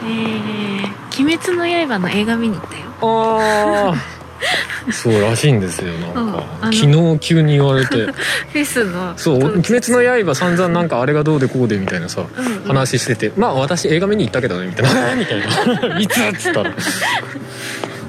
[0.04, 2.84] えー「鬼滅の刃」の映画見に行ったよ。
[3.02, 3.96] ああ
[4.92, 6.28] そうらしいんですよなんか、うん
[6.62, 6.74] あの。
[6.74, 7.96] 昨日急に言われて。
[8.06, 9.14] フェスの。
[9.16, 12.64] そう「鬼滅の刃」散々なんかあれがどうでこうでみたいなさうんうん。
[12.64, 13.32] 話してて。
[13.38, 15.16] まあ私映画見に行ったけどねみたいな。
[15.16, 16.00] みたいな。
[16.02, 16.72] いつっつったら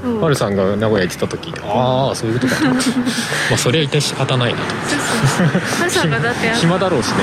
[0.05, 0.21] うん。
[0.21, 2.61] ハルさんが名古屋行ってた時ああそういうことか。
[2.61, 4.65] と思ってまあそりゃ一体仕方ないなと。
[5.79, 7.15] ハルさんがだってあ暇だろうしね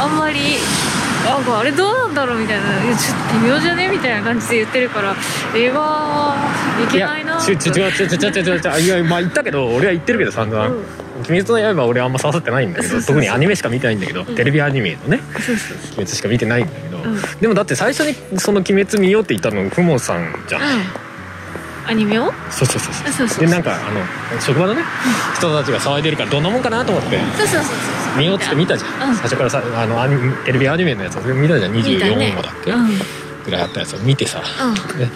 [0.00, 0.56] あんまり
[1.28, 5.14] なんかあれどうなんだろうみたいな「いやちょっと微妙じゃね?」みたいな感じで言ってるから
[5.54, 6.36] 映画は
[6.82, 10.84] いけないなちゅちゅちゅちゅちゅちゅちゅちゅちゅいやまあ言ったけど俺は言ってるけど散々うん
[11.28, 14.26] 「鬼滅の刃」俺あんま刺さってないんだけど特にアニメしか見てないんだけど、ん。
[14.34, 17.20] テレビアニメのねそうそう鬼滅しか見てないんだけど、うん。
[17.40, 20.82] でもだって最初にその「鬼滅」見ようって言ったのふもさんじゃん、そううん。
[21.88, 22.32] アニメを？
[22.50, 23.04] そうそうそうそう。
[23.04, 24.82] そうそうそうでなんかあの職場のね
[25.36, 27.18] 人たちが騒いでるからどんなもんかなと思って。
[27.36, 29.16] そうそうそうそう見ようっつって見たじゃん、うん。
[29.16, 31.72] 最初からさあのアニメテレビアニメのやつ見たじゃん。
[31.72, 31.96] 見たね。
[31.96, 32.80] 24話だっけ、うん。
[32.80, 32.88] うん
[33.48, 34.42] ぐらいあったやつを見てさ。
[34.96, 35.08] で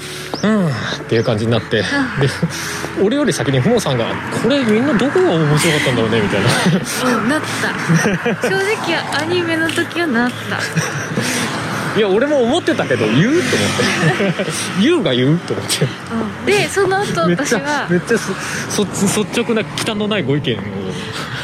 [0.49, 0.67] うん。
[0.67, 0.71] っ
[1.09, 1.83] ていう感じになって。
[1.83, 1.85] で
[3.03, 4.07] 俺より先にふもさんが
[4.43, 7.19] 「これみんなどこが面白かったんだろうね」みたいな。
[7.19, 7.29] うん。
[7.29, 8.49] なった。
[8.49, 10.59] 正直アニメの時はなった。
[11.95, 14.53] いや俺も思ってたけど言うと思って。
[14.81, 15.85] 言うが言うと思って。
[15.85, 16.47] うん。
[16.47, 20.82] でその後めっちゃ私はめっちゃそそ率直な忌憚のないご意見をうん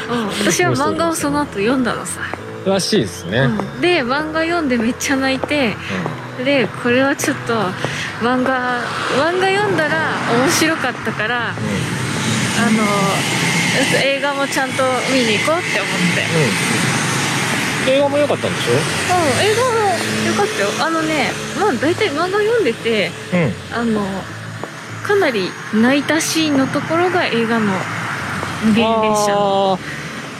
[0.09, 2.21] 私は漫画をその後読んだのさ。
[2.65, 3.81] らしいですね、うん。
[3.81, 5.75] で漫画読んでめっちゃ泣いて
[6.43, 7.53] でこれはちょっと
[8.21, 8.81] 漫画
[9.17, 10.11] 漫画読んだら
[10.43, 11.57] 面白かったからあの
[14.03, 16.25] 映画もちゃんと見に行こうって思って。
[17.87, 18.75] うん、映画も良かったんでしうん
[19.45, 19.77] 映画も
[20.27, 20.69] よかったよ。
[20.85, 23.79] あのねまあ大体漫画読んでてょうん。
[23.79, 24.01] あの
[25.03, 27.71] かなり泣いたシーンのところが映画の
[28.65, 29.79] 無限列車の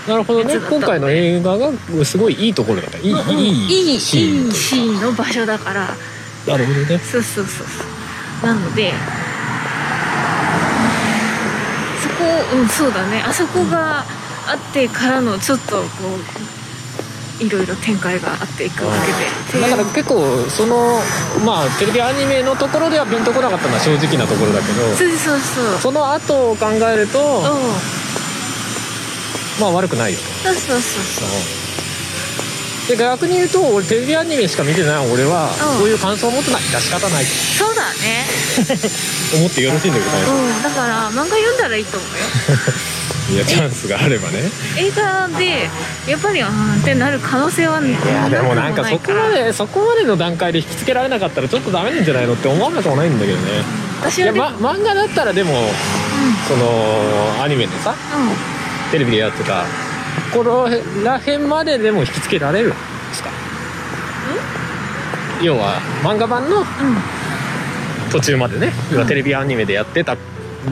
[0.10, 0.56] なるほどね。
[0.56, 1.72] 今回の映画が
[2.04, 2.98] すごいいいところだった。
[2.98, 4.45] いい,、うんいいシーン。
[4.48, 5.95] いいシーンの場所だから。
[6.48, 6.98] なるほどね。
[6.98, 7.84] そうそうそうそ
[8.43, 8.48] う。
[8.48, 8.91] なので
[12.02, 13.22] そこうんそうだね。
[13.24, 14.00] あそこが
[14.48, 15.84] あってからのちょっとこ
[17.39, 18.93] ういろいろ展開があっていくわ
[19.52, 19.62] けで。
[19.62, 21.00] だから結構その
[21.45, 24.82] まあテレビアニメのところではピンとこなかったのは正直なところだけど。
[24.95, 25.78] そうそうそう。
[25.80, 27.99] その後を考えるとうん
[29.60, 30.19] まあ悪くないよ。
[30.19, 32.89] とそうそうそうそう。
[32.89, 35.80] で逆に言うと俺テレビアニメしか見てない俺はうん。
[35.80, 37.30] そういう感想を持つのは致し方ないと。
[37.30, 38.26] そうだね。
[39.38, 40.24] 思ってよろしいんだけどね。
[40.28, 42.15] うんだから漫画読んだらいいと思うよ。
[43.30, 44.50] いやチャンスがあればね。
[44.76, 45.69] 映画で
[46.08, 53.52] やっぱりあーってなる可能性はいいやでもなんかそこまでそこまでの段階で引きつけられなかったらちょっとダメなんじゃないのって思わなくもないんだけどね。
[53.52, 53.63] いや、
[54.10, 55.72] 私はま、漫画だったらでも
[56.48, 58.59] そのアニメでさうんうん
[58.91, 59.63] テレビでやってた。
[60.34, 60.69] ここ
[61.04, 62.75] ら辺まででも引きつけられるんで
[63.13, 63.30] すか？
[65.41, 66.58] 要は漫画版の？
[66.58, 66.65] うん。
[68.12, 70.17] 途中までね、要はテレビアニメでやってた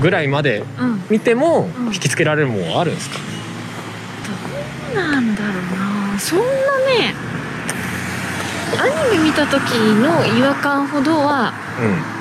[0.01, 1.03] ぐらいまでうん。
[1.09, 1.85] 見てもうん。
[1.87, 3.19] 引きつけられるもんあるんですか、
[4.95, 5.53] なんだろう
[6.13, 6.19] な。
[6.19, 7.13] そんなね
[8.79, 11.53] アニメ見た時の違和感ほどは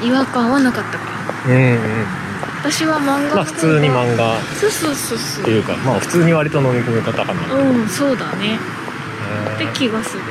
[0.02, 1.04] 違和感はなかったか
[1.48, 1.78] うんうん
[2.70, 4.40] 私は漫画まあ普通に漫画。
[4.61, 8.59] そうそうそうそっていうかまあ普通に割と飲み込み方かな、うんそうだね。
[9.55, 10.22] って気がする。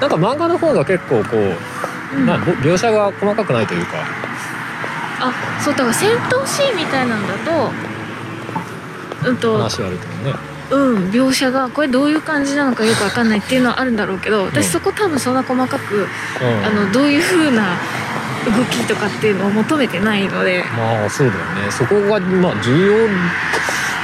[0.00, 2.26] なんか漫画の方が結構こううん。
[2.26, 3.92] まあぼ描写が細かくないというか。
[5.20, 7.70] あそうだから戦闘シーンみたいなんだと
[9.28, 10.34] うんと話はあるけどね。
[10.70, 14.46] うん描写がこれどういう感じなのかよくわかんないっていうのはあるんだろうけどうん。
[14.46, 16.06] 私そこ多分そんな細かくうん。
[16.64, 17.76] あのどういう風な
[18.46, 20.64] 動きとかっていうのを求めてないので。
[20.76, 21.70] まあそうだよね。
[21.70, 23.08] そこがまあ重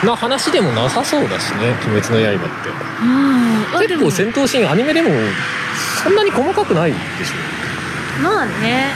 [0.02, 2.68] 要な話でもなさそうだしね「鬼滅の刃」って。
[3.02, 3.88] うん。
[3.88, 5.10] 結構戦闘シーンアニメでも
[6.02, 8.22] そんなに細かくないでしょ。
[8.22, 8.94] まあね。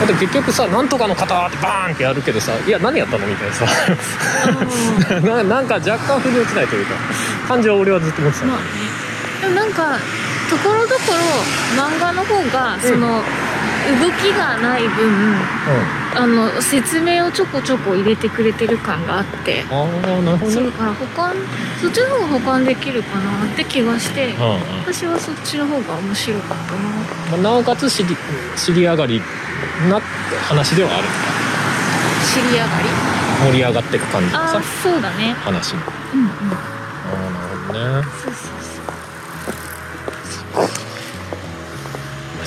[0.00, 3.66] だって結局さ「なんとかの型」ってバーンってやるけどさ「いや何やったの?」みたいなさ。
[5.16, 5.24] うん。
[5.28, 6.94] ななんか若干腑に落ちないというか
[7.48, 8.64] 感じは俺はずっと思ってた、まあね。
[9.42, 9.98] でもなんか
[10.48, 13.22] ところどころ漫画の方がその
[13.84, 15.36] 動きがない分
[16.16, 19.86] あの説明をちょこちょこ入れてくれてる感があってうん、ああ
[20.22, 20.60] なるほど。
[20.60, 21.34] ねだから保管
[21.80, 24.60] そっちの方が保管できるかなって気がしてうんうん。
[24.86, 26.78] 私はそっちの方が面白かったな。
[27.32, 28.16] まあなおかつ知り
[28.56, 29.20] 知り上がり
[29.90, 30.00] な
[30.48, 31.02] 話ではある。
[31.02, 31.14] のか
[32.32, 33.50] 知り上がり？
[33.50, 34.62] 盛り上がっていく感じのさ。
[34.82, 35.34] そうだね。
[35.34, 35.80] 話の。
[36.14, 36.28] うんうん。
[36.28, 36.56] あ
[37.12, 38.06] あなるほどね。
[38.22, 38.63] そうそう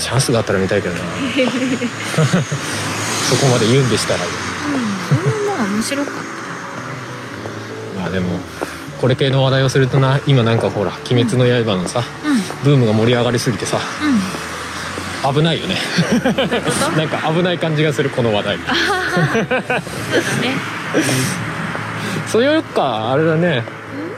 [0.07, 1.01] チャンスがあったら見たいけどな。
[1.03, 1.09] そ
[3.35, 4.21] こまで言うんでしたら。
[4.23, 4.27] うん
[5.45, 6.13] まあ面白かっ
[7.99, 8.39] まあでも
[9.01, 12.41] これ系の話題をするとな今なんかほら「鬼滅の刃」のさたうん。
[12.63, 13.79] ブームが盛り上がりすぎてさ
[15.25, 15.33] うん。
[15.35, 15.75] 危ないよね。
[16.95, 18.57] なんか危ない感じがするこの話題。
[18.57, 18.67] そう
[19.49, 19.81] だね。
[22.31, 23.61] そういうかあれだね。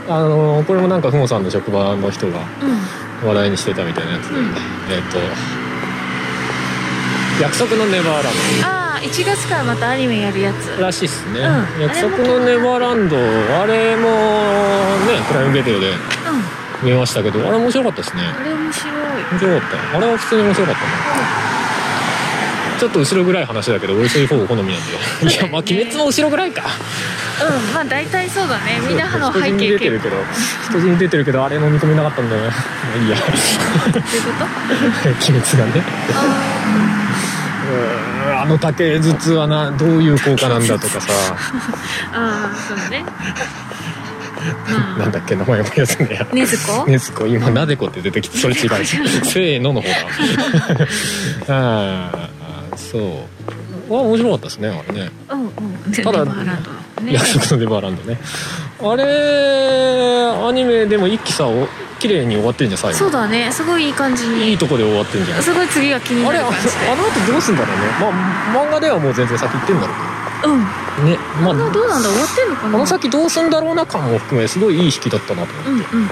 [0.08, 2.66] あのこれもなんかふもさんの職場の人がう
[3.26, 3.28] ん。
[3.28, 4.56] 話題にしてたみたいなやつで、うん。
[4.92, 5.18] えっ、と
[7.42, 10.76] 「約束のネバーランああ1月からまたアニメやるやつ。
[10.78, 11.82] ド」らしいっすね、うん。
[11.82, 15.96] 約束のネバーランドあれもねプライムビデオでうん。
[16.90, 18.24] 見ましたけどあれ面白かったですね。
[18.24, 18.94] あれ面白い。
[19.32, 19.98] 面白かった。
[19.98, 20.88] あれは普通に面白かったな
[22.80, 24.82] ちょっと後ろぐらい話だけど俺そういう方が好みなん
[25.28, 25.28] で。
[25.34, 26.64] いやまあ鬼滅の後ろぐらいか。
[27.42, 28.82] うんまあ大体そうだね。
[28.88, 30.16] みんなの背人に出てるけど
[30.70, 32.50] 人に出てるけどあれ飲み込めなかったんだよね。
[32.50, 32.54] ま
[32.96, 33.18] あいいや。
[33.18, 34.32] 構どういうこ
[35.04, 35.10] と？
[35.32, 35.84] 鬼滅がね
[38.42, 41.12] あの竹筒はなどういう効果なんだとかさ。
[41.34, 43.04] ー あーそうね。
[44.70, 45.00] まあ。
[45.00, 48.70] なんだっけ名前思い出せねえやねずこねずこ今なでこって出てきて それ違う。
[48.86, 49.96] せーのの方だ。
[51.50, 53.28] ああそ
[53.90, 53.94] う。
[53.94, 55.12] わ面白かったですねあれね。
[55.30, 55.50] うんうん。
[55.92, 56.26] ただ
[57.00, 57.14] ね。
[57.14, 58.20] 約束のネバーランドね。
[58.82, 59.04] あれ
[60.48, 61.68] アニメでも一気さお
[62.00, 62.98] 綺麗に終わってんじゃん最後。
[62.98, 63.52] そうだね。
[63.52, 64.54] すごいいい感じいに。
[64.54, 65.44] いとこで終わってんじゃん。
[65.44, 66.90] すごい次が気にあれあなる感じで。
[66.90, 67.84] あの後どうすんだろうね。
[68.00, 72.72] まあ漫画ではもう全然先行ってんだろうんうけどねまあまあどうなんだ終わってんのかな？
[72.72, 76.10] この先どうすんだろうな感も含めすごいいい引きだったなと思って、うんうんうん。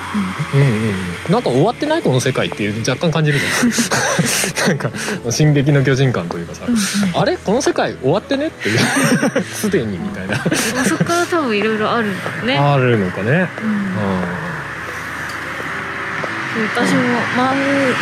[0.53, 0.89] うんうん。
[0.89, 0.91] う
[1.29, 3.71] んなんか終わってないこの世界っていう若干感じるじゃん。
[4.69, 4.91] なんか
[5.29, 6.79] 「進撃の巨人」感というかさ、うんうん。
[7.21, 8.79] あれこの世界終わってねっていう。
[9.53, 10.35] すでにみたいな。
[10.37, 10.41] ま
[10.81, 12.57] あそっから多分いろいろあるんだろうね。
[12.57, 13.49] あるのかね。
[13.61, 13.69] うん。
[13.69, 13.73] う
[16.65, 17.01] 私も
[17.37, 17.53] 漫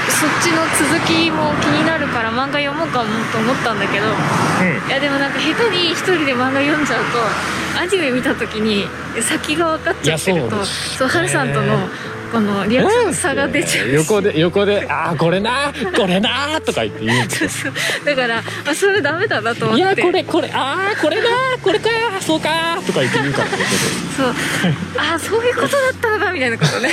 [0.08, 8.88] そっちの続きも気になるから漫画読もうかもと思ったんだけどん、いやでもなんか下手に一人で漫画読んじゃうとアニメ見た時に
[9.22, 11.78] 先が分かっちゃってるとそうですそうハルさんとの
[12.36, 13.88] このリアクションの差が出ちゃう。
[13.88, 18.06] し横で横で「ああこれなこれな」とか言って言うんですそうそう。
[18.06, 19.82] だからあそれダメだなと思って。
[19.82, 21.30] いやこれこれああこれな
[21.62, 23.58] これかそうかとか言って言うからね。
[24.17, 24.36] そう。
[24.98, 26.89] あそういうことだったのかみたいなことね。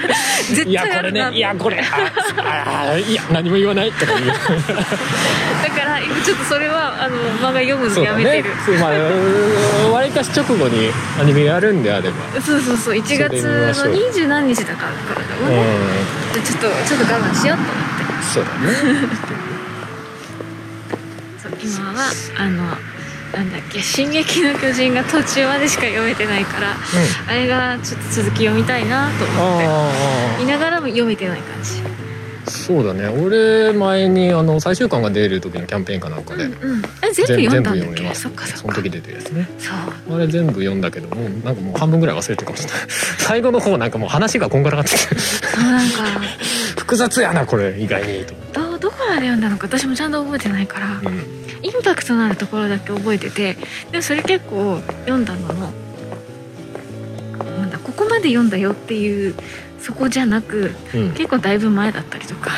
[0.54, 4.26] 絶いやこれ対あるなねいやこれああいや何も言わないとか言う。
[4.26, 8.50] だから今ちょっとそれはあの漫画読むのやめてる。
[8.64, 8.90] そうまあ
[9.90, 12.40] わりかし直後にアニメやるんであれば。
[12.40, 12.94] そうそうそう。
[12.94, 13.94] 1月のう。
[13.94, 14.98] 二十何日だからだ
[15.36, 15.50] もん。
[15.50, 15.62] ね、
[16.34, 18.04] ちょっとちょっと我慢しようと思って。
[18.04, 18.72] んそうだね。
[21.42, 22.76] そう今はあの
[23.32, 26.76] なんだっけ「進撃の巨人」が途中までしか読めてないから、
[27.28, 29.66] あれがちょっと続き読みたいなと思って。
[29.66, 29.90] あ
[30.38, 31.82] 見ながらも読めてない感じ。
[31.84, 32.07] あ
[32.48, 33.08] そうだね。
[33.08, 36.82] 俺前にあの最終巻が出る時のキャンペーンかなんかで、うんうん。
[37.02, 38.14] え全部読んだんだっけ？
[38.14, 38.58] そっかそっか。
[38.58, 39.48] その時出てるやつね。
[39.58, 39.70] そ
[40.12, 40.16] う。
[40.16, 42.80] あれ全部読んだけどもうなんかもう半分ぐらい忘れてるかもしれない。
[43.18, 44.98] 最後の方なんかもう話がこんがらがってて。
[44.98, 46.04] そうなんか。
[46.76, 51.38] 複雑やなこれ意外にとどどこまで読んだのか私もちゃんと覚えてないから、うん。
[51.62, 53.56] インパクトのあるところだけ覚えてて
[53.90, 55.72] でもそれ結構読んだのも
[57.58, 59.34] なんだここまで読んだよっていう
[59.80, 61.10] そこじゃなくうん。
[61.12, 62.50] 結構だいぶ前だったりとか。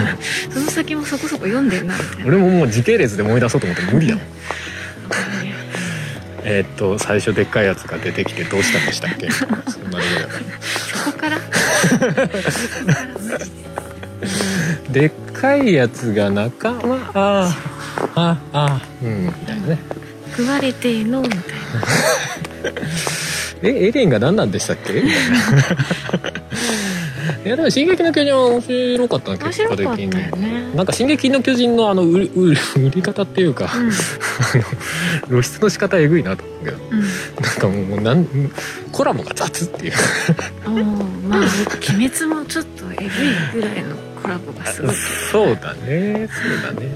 [0.52, 2.26] その先もそこそこ読んでるなみたいな。
[2.26, 4.24] 俺ももう時系列で思い出そうと思って無理だもん。
[4.24, 4.28] ね
[6.48, 9.28] えーっと最初でっかいやつが出てきてどうしたんでしたっけ？
[9.30, 10.46] そんなレベルだから？
[11.04, 11.38] そこから。
[14.92, 17.56] ででっ若いやつが仲間あ
[18.14, 19.78] あああうんみたいなね。
[20.36, 21.42] 食われてのみたいな
[23.68, 24.92] えエレンが何なんでしたっけ？
[24.94, 25.12] みたいな。
[27.44, 30.30] いやでも「進撃の巨人」は面白かったな面結果的にね。
[30.74, 32.54] なんか「進撃の巨人」のあの売り売
[32.90, 33.90] り方っていうか、うん。
[35.28, 36.76] 露出の仕方えぐいなと思うけど。
[36.90, 37.00] うん。
[37.00, 37.06] な
[37.52, 38.26] んかもうなん
[38.92, 39.92] コラボが雑っていう。
[41.28, 41.40] まあ
[41.94, 43.08] 「鬼滅」もちょっとえぐい
[43.62, 44.94] ぐらいのコラボがすごい。
[45.30, 46.34] そうだねそ
[46.70, 46.88] うだね。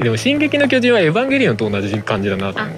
[0.00, 2.70] でも「進撃の巨人」は「エヴァンゲリオン」と同じ感じだなと思う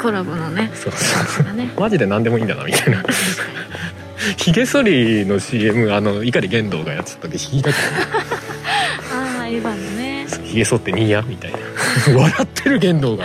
[0.00, 0.70] コラボのね。
[0.74, 0.92] そう。
[0.92, 1.70] そうだね。
[1.78, 3.02] マジで何でもいいんだなみたいな。
[4.36, 7.72] ひげ剃りの CM あの碇玄道がやってた時ひげあ
[9.42, 10.26] あエヴァのね。
[10.44, 11.58] ひげ剃ってニーヤみたいな。
[12.16, 13.24] 笑ってる玄道が。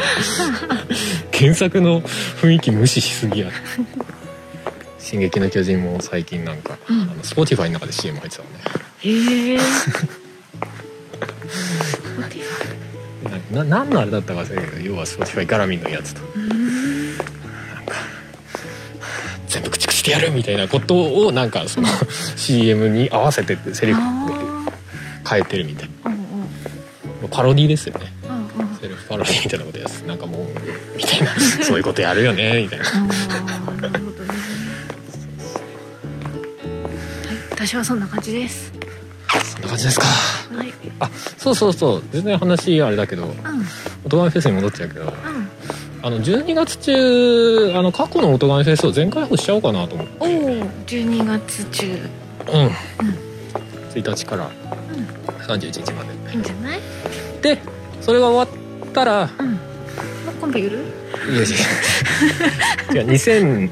[1.33, 3.47] 原作の雰囲気無視しすぎや
[4.99, 7.01] 「進撃の巨人」も最近なんか、うん。
[7.01, 8.59] あの Spotify の中で CM 入ってたもんね。
[8.99, 9.59] へえ
[13.53, 16.21] な何のあれだったか忘れたけど要は Spotify 絡みのやつと。
[16.35, 16.49] うん。
[19.47, 21.87] 全部駆逐してやるみたいなことをなんかその
[22.35, 24.65] CM に合わせてセリフあ
[25.29, 26.21] 変えてるみたいーうんうん。
[27.21, 28.11] なパロディですよね。
[28.27, 28.75] うんうん。
[28.77, 30.47] セルフパロディみたいなことやつなんかもう
[30.97, 31.35] みたいな。
[31.63, 32.85] そういうことやるよねみたいな。
[32.85, 34.29] あーなるほどね。
[37.27, 38.73] はい私はそんな感じです。
[39.53, 40.05] そんな感じですか。
[40.07, 40.42] はい
[40.99, 42.03] あそうそうそう。
[42.11, 43.29] 全然話あれだけどうん。
[43.29, 43.35] うん
[44.05, 45.13] オトガメフェスに戻っちゃうけど
[46.01, 50.13] あの12月中あの過去のオトガメフェスを全開放しちゃおうかなと思って。
[50.19, 50.27] おお
[50.85, 51.87] 12月中。
[51.87, 52.71] うん、
[54.01, 54.49] 1日から
[55.47, 56.09] 31日まで。
[56.33, 56.81] いいんじゃない？
[57.41, 57.57] で
[58.01, 59.51] それが終わったらうん。
[59.51, 59.59] もう
[60.41, 60.77] 今度夜？
[60.77, 60.81] い
[61.37, 61.43] や
[62.95, 63.01] いや。
[63.01, 63.69] 違う2019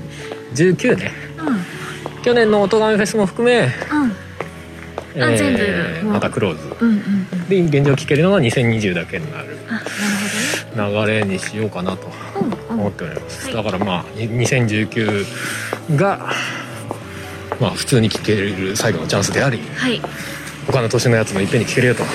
[0.97, 2.21] 年うん。
[2.23, 4.12] 去年のオトガメフェスも含め、うん
[5.17, 5.58] あ全
[6.04, 6.10] 部。
[6.10, 6.76] またクローズ。
[6.80, 7.50] うんうんうん。
[7.50, 9.58] で現状聞けるのは2020だけになる。
[10.76, 12.10] 流れにしようかなと
[12.69, 13.56] 思っております、はい。
[13.56, 15.26] だからまあ2019
[15.97, 16.32] が
[17.60, 20.02] まあ普通に聞ける最後のチャンスでありはい。
[20.67, 22.04] 他の年のやつもいっぺんに聞けるよと。
[22.04, 22.06] お。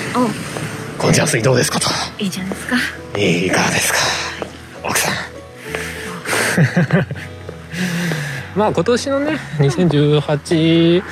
[0.97, 1.87] このチャンスにどうですかと。
[2.17, 2.75] いいじゃないですか。
[3.17, 3.99] いかがですか。
[4.83, 5.13] 奥さん。
[8.57, 11.03] まあ今年のね2018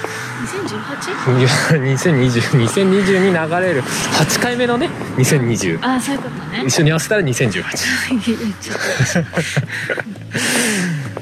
[0.46, 3.84] 2018 2020 2020に流れる。
[3.84, 6.64] 8回目のね2020あそういうことね。
[6.66, 7.66] 一緒に合わせたら2018ちょっ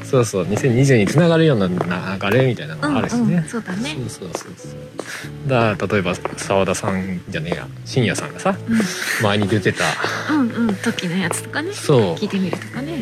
[0.04, 3.96] そうそう2020につながるような流れみたいなのともあるしね、うんうん、そうだね。
[3.96, 4.68] そうそうそうそ
[5.48, 5.50] う。
[5.50, 7.68] だ例えば澤田さんじゃねえや。
[7.86, 8.56] 深夜さんがさ
[9.24, 9.86] 前に出てた。
[10.32, 11.74] うんうんうん時のやつとかね。
[11.74, 12.02] そう。
[12.16, 13.02] 聞いてみるとかね。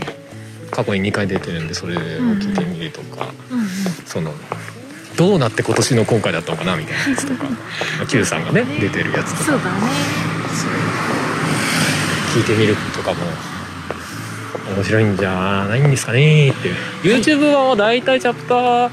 [0.72, 3.68] 過去に2回出てるんでそれを聞いてみるとか、うんうん。
[4.06, 4.34] その
[5.18, 7.58] どうなって今年の今回だったのかなみたいなやつとか ま
[8.04, 9.44] あ Q さんがね出てるやつとか。
[9.44, 9.72] そうだね
[12.34, 13.18] 聞いてみるとかも
[14.76, 16.76] 面白いんじゃないんですかねっていう。
[17.04, 18.90] YouTube 版は大体チャプターを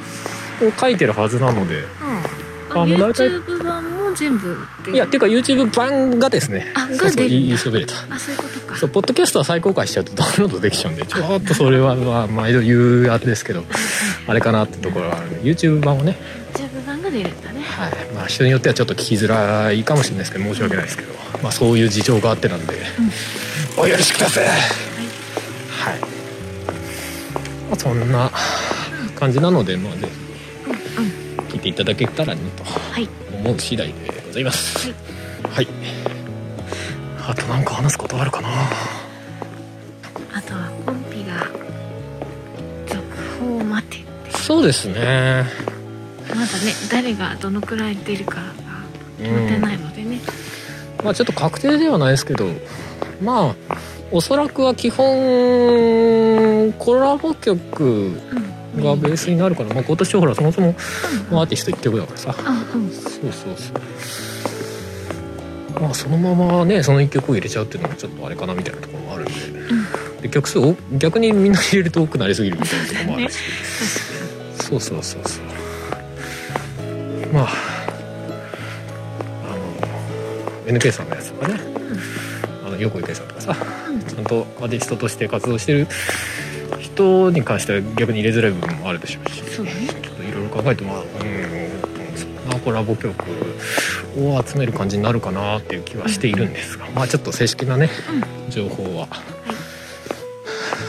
[0.78, 1.76] 書いてるはずなので。
[1.76, 2.80] うん。
[2.80, 6.72] ああの大体 YouTube 版も全部っていやっていうか YouTube 版がですね。
[6.74, 7.94] あがそうそう出るんだ言いそびれた。
[8.10, 8.76] あそういうことか。
[8.76, 13.64] そうポッドキャストは再公開しちゃうとダウンロードできちゃうんでちょっとそれはまあ毎度言うあれですけど
[14.26, 15.26] あれかなってところはある。
[15.28, 16.18] んで YouTube 版をね。
[16.52, 17.62] YouTube 版が出るんだね。
[17.62, 17.92] はい。
[18.12, 21.14] まあ人によってはちょっと聞きづらいかもしれないですけど申し訳ないですけど。
[21.42, 22.74] まあそういう事情があってなんで、
[23.76, 24.44] お許しください。
[24.44, 24.54] はい、
[26.00, 26.06] ま
[27.72, 28.32] あ、そんな
[29.14, 30.08] 感じなのでまあぜ
[30.66, 31.48] うんうん。
[31.48, 32.64] ひ聞いていただけたらなと。
[32.64, 33.94] はい思う次第で
[34.26, 34.92] ございます。
[35.50, 35.68] はい、
[37.26, 38.48] あとなんか話すことあるかな？
[40.34, 41.46] あとはコンピが
[42.86, 43.02] 続
[43.40, 44.04] 報を待て
[44.40, 45.44] そうですね。
[46.28, 46.46] まだね
[46.90, 48.42] 誰がどのくらい出るかが
[49.18, 50.20] 決まってないのでね、
[51.02, 52.46] まあちょっと確定ではないですけど
[53.22, 53.76] まあ
[54.10, 58.47] おそらくは基本コラボ曲うん
[58.82, 60.74] がベースになるから、まあ、今年ほらそもそも
[61.30, 61.38] うん。
[61.38, 62.32] アーティスト1曲だからさ。
[62.34, 62.44] そう
[63.32, 63.74] そうそう。
[65.80, 69.32] まあそのままねその1曲を入れちゃうっていうのもちょっとあれかなみたいなところもあるんで。
[70.22, 73.38] で曲数を逆にみんな入れると多くなりすぎるみたいなところもあるし
[74.68, 75.44] そうそうそうそう
[77.32, 77.48] まあ
[80.66, 81.60] あの NK さんのやつとかね。
[82.66, 83.56] あの横井圭さんとかさ。
[83.88, 84.00] うん。
[84.02, 85.86] ちゃんとアーティストとして活動してる
[86.98, 89.86] 人に関しては逆に入れづらい部分もあるでしょうしそうだね。
[89.86, 91.06] ちょっといろいろ考えてまあうん
[92.16, 93.14] そんなコラボ曲
[94.16, 97.88] を集める感じになるかなっていう気はしているんですが、まあちょっと正式なね
[98.48, 99.06] 情報は、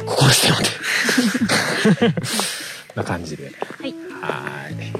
[0.05, 0.63] 心して待
[1.99, 2.13] て
[2.95, 3.51] な感じで。
[3.79, 3.93] はい。
[4.21, 4.93] はーい。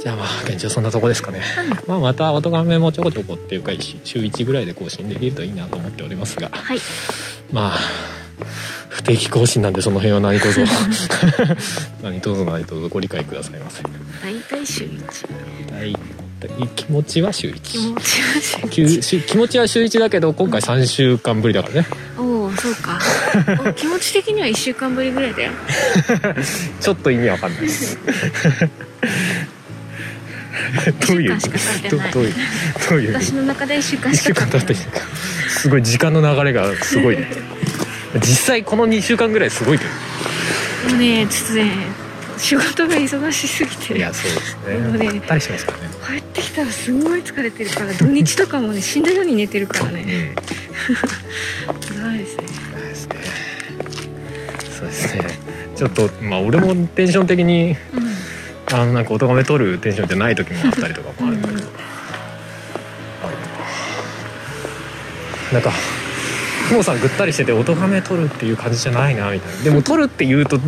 [0.00, 1.42] じゃあまあ現状そんなとこですかね、
[1.86, 3.72] まあまた音がめもちょこちょこっていうか
[4.04, 6.48] 週1ぐらいで更新できるといいなと思っておりますが。
[6.52, 6.78] はい。
[7.52, 7.78] まあ
[8.90, 10.60] 不定期更新なんでその辺は何卒
[12.02, 13.82] 何卒何卒ご理解くださいませ。
[14.22, 14.92] 大体週一。
[15.70, 21.86] 大体気持ちは週気1持ちは週きゅ一し気持ちは週1だけど今回3週間ぶりだからね。
[22.16, 22.98] おおそうか。
[23.68, 25.52] お気持ち的には1週間ぶりぐらいだよ。
[26.80, 27.98] ちょっと意味わかんないです。
[31.06, 31.38] どういう？
[31.90, 32.34] どどういう？
[32.90, 34.78] どういう私の中で1週間1週しか経っててる
[35.48, 37.30] すごい時間の流れがすごいね
[38.14, 39.90] 実際この2週間ぐらいすごいけど。
[40.90, 41.72] もうねちょっとね
[42.38, 43.98] 仕事が忙しすぎて。
[43.98, 45.88] いやそうですもうねねばったりしますからね。
[46.06, 50.02] 帰ってきたらすごい疲れてるから土日とかもね死んだように寝てるからね。
[50.02, 50.06] う
[52.14, 52.44] いですね。
[52.72, 53.14] そうですね。
[54.78, 55.38] そうですね。
[55.76, 58.08] ちょっとまあ俺もテンション的にうん。
[58.70, 61.60] あのなんか音がめ取るテンションじゃない時もあったりとかもあるんだけど、
[65.52, 65.72] なんか
[66.68, 69.62] ふもさんぐったりしてて音がめ取るっていう感じじゃないなみたいな。
[69.64, 70.58] でも取るって言うと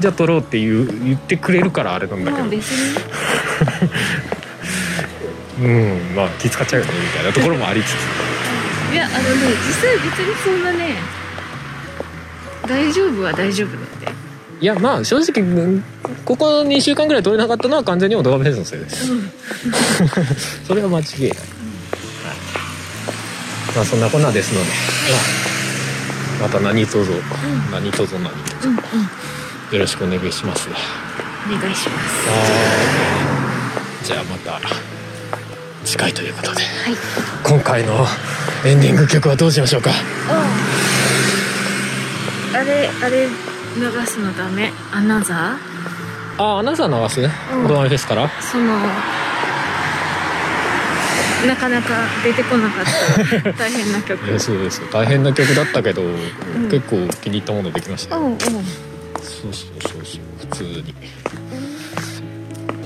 [0.00, 2.56] じゃあ取ろうっていう言ってくれるからあれなんだまあけど。
[2.56, 3.00] 別に
[5.60, 8.92] うんまあ気遣っちゃうよねみたいなところもありつつ。
[8.92, 9.22] いやあのね
[9.66, 10.96] 実際別にそんなね
[12.66, 14.12] 大丈夫は大丈夫だって
[14.60, 15.84] いやまあ正直うん
[16.24, 18.90] ここ2週間ぐらい取れなかったのは完全に音がめのせいで。
[18.90, 19.30] すうん。
[20.66, 21.32] それは間違いない
[23.74, 24.70] まあそんなこんなですので、
[26.40, 27.10] また何卒、
[27.70, 28.78] 何卒何うんうん
[29.72, 30.68] よろしくお願いします。
[30.68, 30.76] は
[31.46, 32.28] お願いします。
[34.02, 34.06] い。
[34.06, 34.60] じゃあまた
[35.84, 36.62] 次回ということで。
[36.62, 36.96] はい。
[37.42, 38.06] 今回の
[38.66, 39.90] エンディング曲はどうしましょうか？
[40.28, 40.44] あ
[42.54, 44.70] あれあれ流すのダメ？
[44.92, 45.56] アナザ
[46.36, 47.64] あアナウンサー流す、うん。
[47.64, 48.28] 音がめフェスから？
[48.28, 48.76] ーその
[51.46, 51.88] なかなか
[52.24, 54.28] 出てこなかった大変な曲。
[54.28, 56.68] い やそうです大変な曲だったけど、ん。
[56.70, 58.38] 結構気に入ったものできましたよ、うんうん。
[58.38, 60.20] そうそうそうそう。
[60.50, 60.94] 普通に。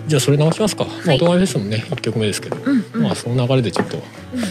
[0.07, 1.17] じゃあそれ流しますか、まあ、はい。
[1.17, 3.03] 音がめフェスもね1曲目ですけど、うんうん。
[3.03, 4.03] まあその流れでちょっと
[4.35, 4.47] うんうん。
[4.47, 4.51] フ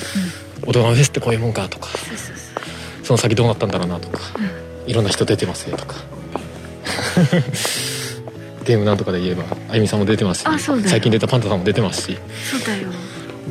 [0.69, 2.35] ェスってこういうもんかとかそうそうそう。
[3.03, 4.19] その先どうなったんだろうなとか
[4.87, 5.95] いろんな人出てますよとか。
[8.65, 10.47] ゲームなんとかで言えばあゆみさんも出てますし
[10.87, 12.17] 最近出たパンタさんも出てますし、
[12.49, 12.87] そうだよ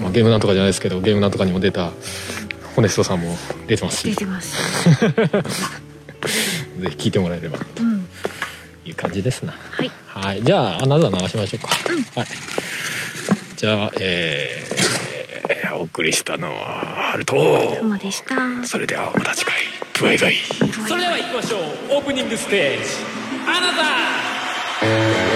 [0.05, 1.91] まあ、ゲームなんとかじゃないですけどゲームなんとかにも出た
[2.77, 3.35] ホネストさんも
[3.67, 4.11] 出てますし。
[4.11, 4.57] 出てます。
[6.79, 7.59] ぜひ聞いてもらえれば。
[7.59, 8.07] とうん。
[8.85, 9.55] いう感じですな。
[9.71, 9.91] はい。
[10.07, 10.43] はい。
[10.43, 12.29] じゃあアナザー流しましょうか、はい。
[13.57, 17.35] じゃあえー、お送りしたのはハルト。
[17.99, 18.67] でした。
[18.67, 19.55] それではまた次回
[20.03, 20.37] バイバイ。
[20.87, 21.61] それでは行きましょう。
[21.97, 22.85] オープニングステージ。
[23.47, 25.34] アナザー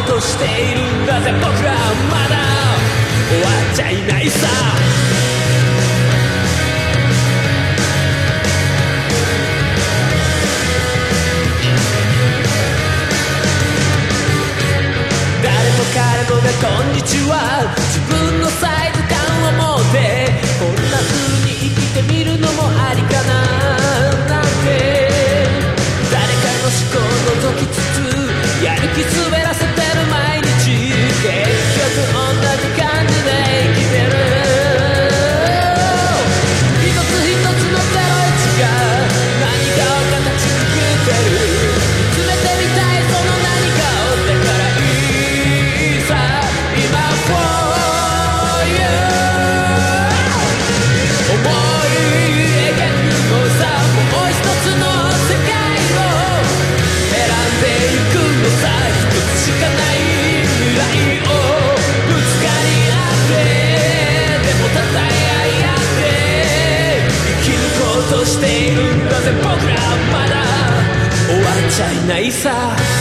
[0.00, 1.76] うとしているんだぜ僕らは
[2.10, 2.36] まだ
[3.28, 4.48] 終わっちゃいないさ。
[15.42, 17.32] 誰も彼もがこんにちは
[17.76, 19.16] 自分のサイズ感
[19.48, 19.96] を持って
[20.58, 21.12] こんな風
[21.46, 23.32] に生きてみるのもありかな
[24.28, 24.68] なんて。
[26.10, 27.02] 誰かの思考を
[27.40, 29.29] 覗きつつやる気滑らせてる
[68.80, 69.54] うとしているんだぜ僕ら
[70.12, 70.44] まだ
[71.26, 72.99] 終わっちゃいないさ。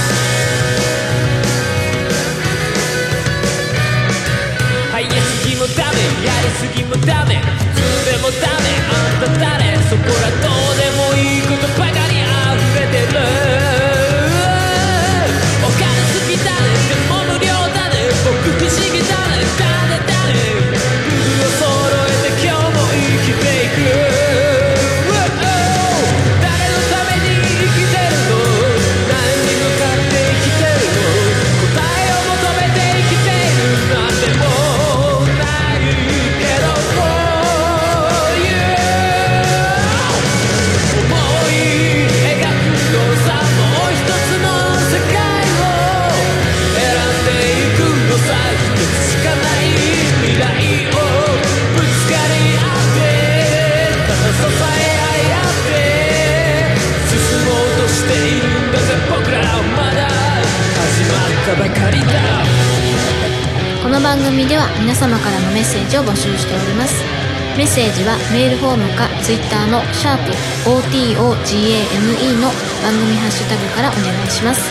[71.46, 72.50] G a m e の
[72.82, 74.62] 番組ハッシュタグからお願いします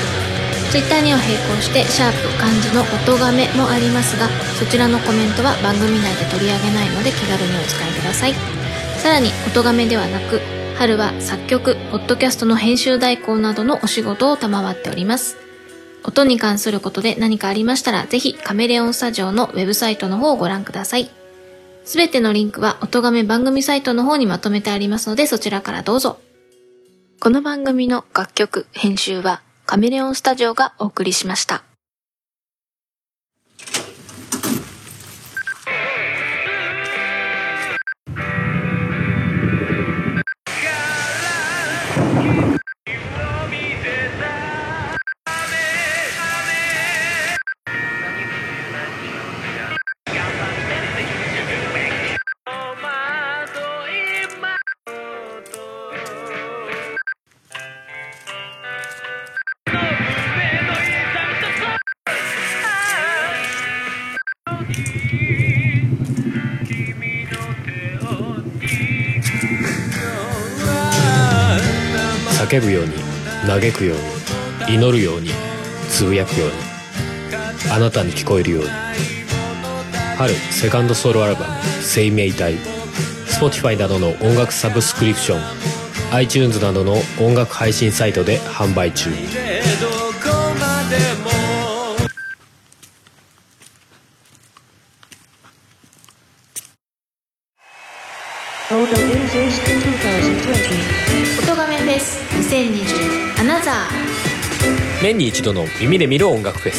[0.70, 8.34] Twitter には並行してシャープ漢字の音がめもありますがそちらのコメントは番組内で取り上げないので気軽にお使いください
[9.02, 10.40] さらに音がめではなく
[10.76, 15.48] 春は作曲ポッドキャストの編集代行などのお仕事を賜っております
[16.04, 21.10] 音に関することで何かありましたら、ぜひカメレオンスタジオのウェブサイトの方をご覧ください。
[21.84, 26.18] すべてのリンクは音亀番組サイトの方にまとめてありますので、そちらからどうぞ。
[27.20, 31.64] この番組の楽曲、編集はカメレオンスタジオがお送りしました。
[73.61, 75.30] 嘆くように祈るように
[75.90, 76.54] つぶやくように
[77.72, 78.70] あなたに聞こえるように
[80.16, 81.46] 春セカンドソロアルバム
[81.82, 82.54] 「生命体」
[83.26, 85.40] Spotify などの音楽サブスクリプション
[86.12, 89.24] iTunes などの音楽配信サイトで販売中どこ
[90.59, 91.30] までも
[101.46, 102.18] 音亀フェス
[102.52, 103.17] 2020
[103.59, 105.02] ナザー。
[105.02, 106.78] 年に一度の耳で見る音楽フェス。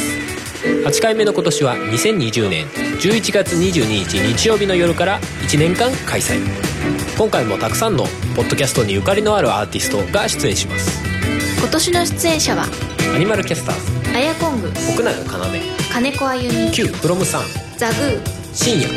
[0.86, 6.40] 8回目の今年は2020年11月22日日曜日の夜から1年間開催。
[7.18, 8.06] 今回もたくさんの
[8.36, 11.02] ポッドキャストにゆかりのあるアーティストが出演します。
[11.60, 12.66] 今年の出演者は、
[13.14, 14.18] アニマルキャスターズ。
[14.18, 15.26] アヤコング、奥永要。
[15.92, 17.42] 金子あゆみ、Q フロムさん。
[17.78, 18.22] ザグー、
[18.54, 18.88] 深夜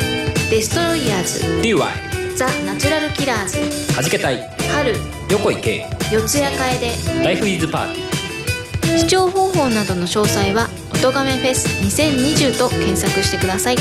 [0.49, 4.49] デストロイヤーズ、DY ザ・ナチュラルキラーズ、はじけたい。
[4.71, 4.95] 春、
[5.29, 5.85] 横井圭。
[6.11, 8.97] 四谷楓、ライフイズパーティー。
[8.97, 13.77] 視聴方法などの詳細は「音亀フェス2020」と検索してください。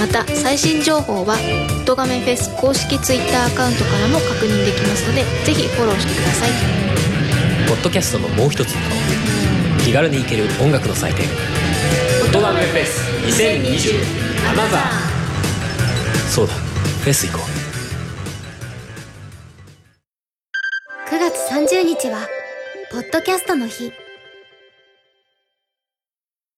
[0.00, 1.36] また最新情報は
[1.82, 6.50] 「音亀フェス」公式 Twitter アカウントからも確認できますのでぜひフォローしてください。
[7.68, 9.84] ポッドキャストのもう一つの顔。
[9.84, 11.26] 気軽に行ける音楽の祭典。
[12.34, 14.04] 音楽フェス2020
[14.50, 14.80] アナザー
[16.28, 16.54] そうだ。
[16.54, 17.57] フェス行こう
[21.46, 22.28] 30日は、
[22.90, 23.92] ポッドキャストの日。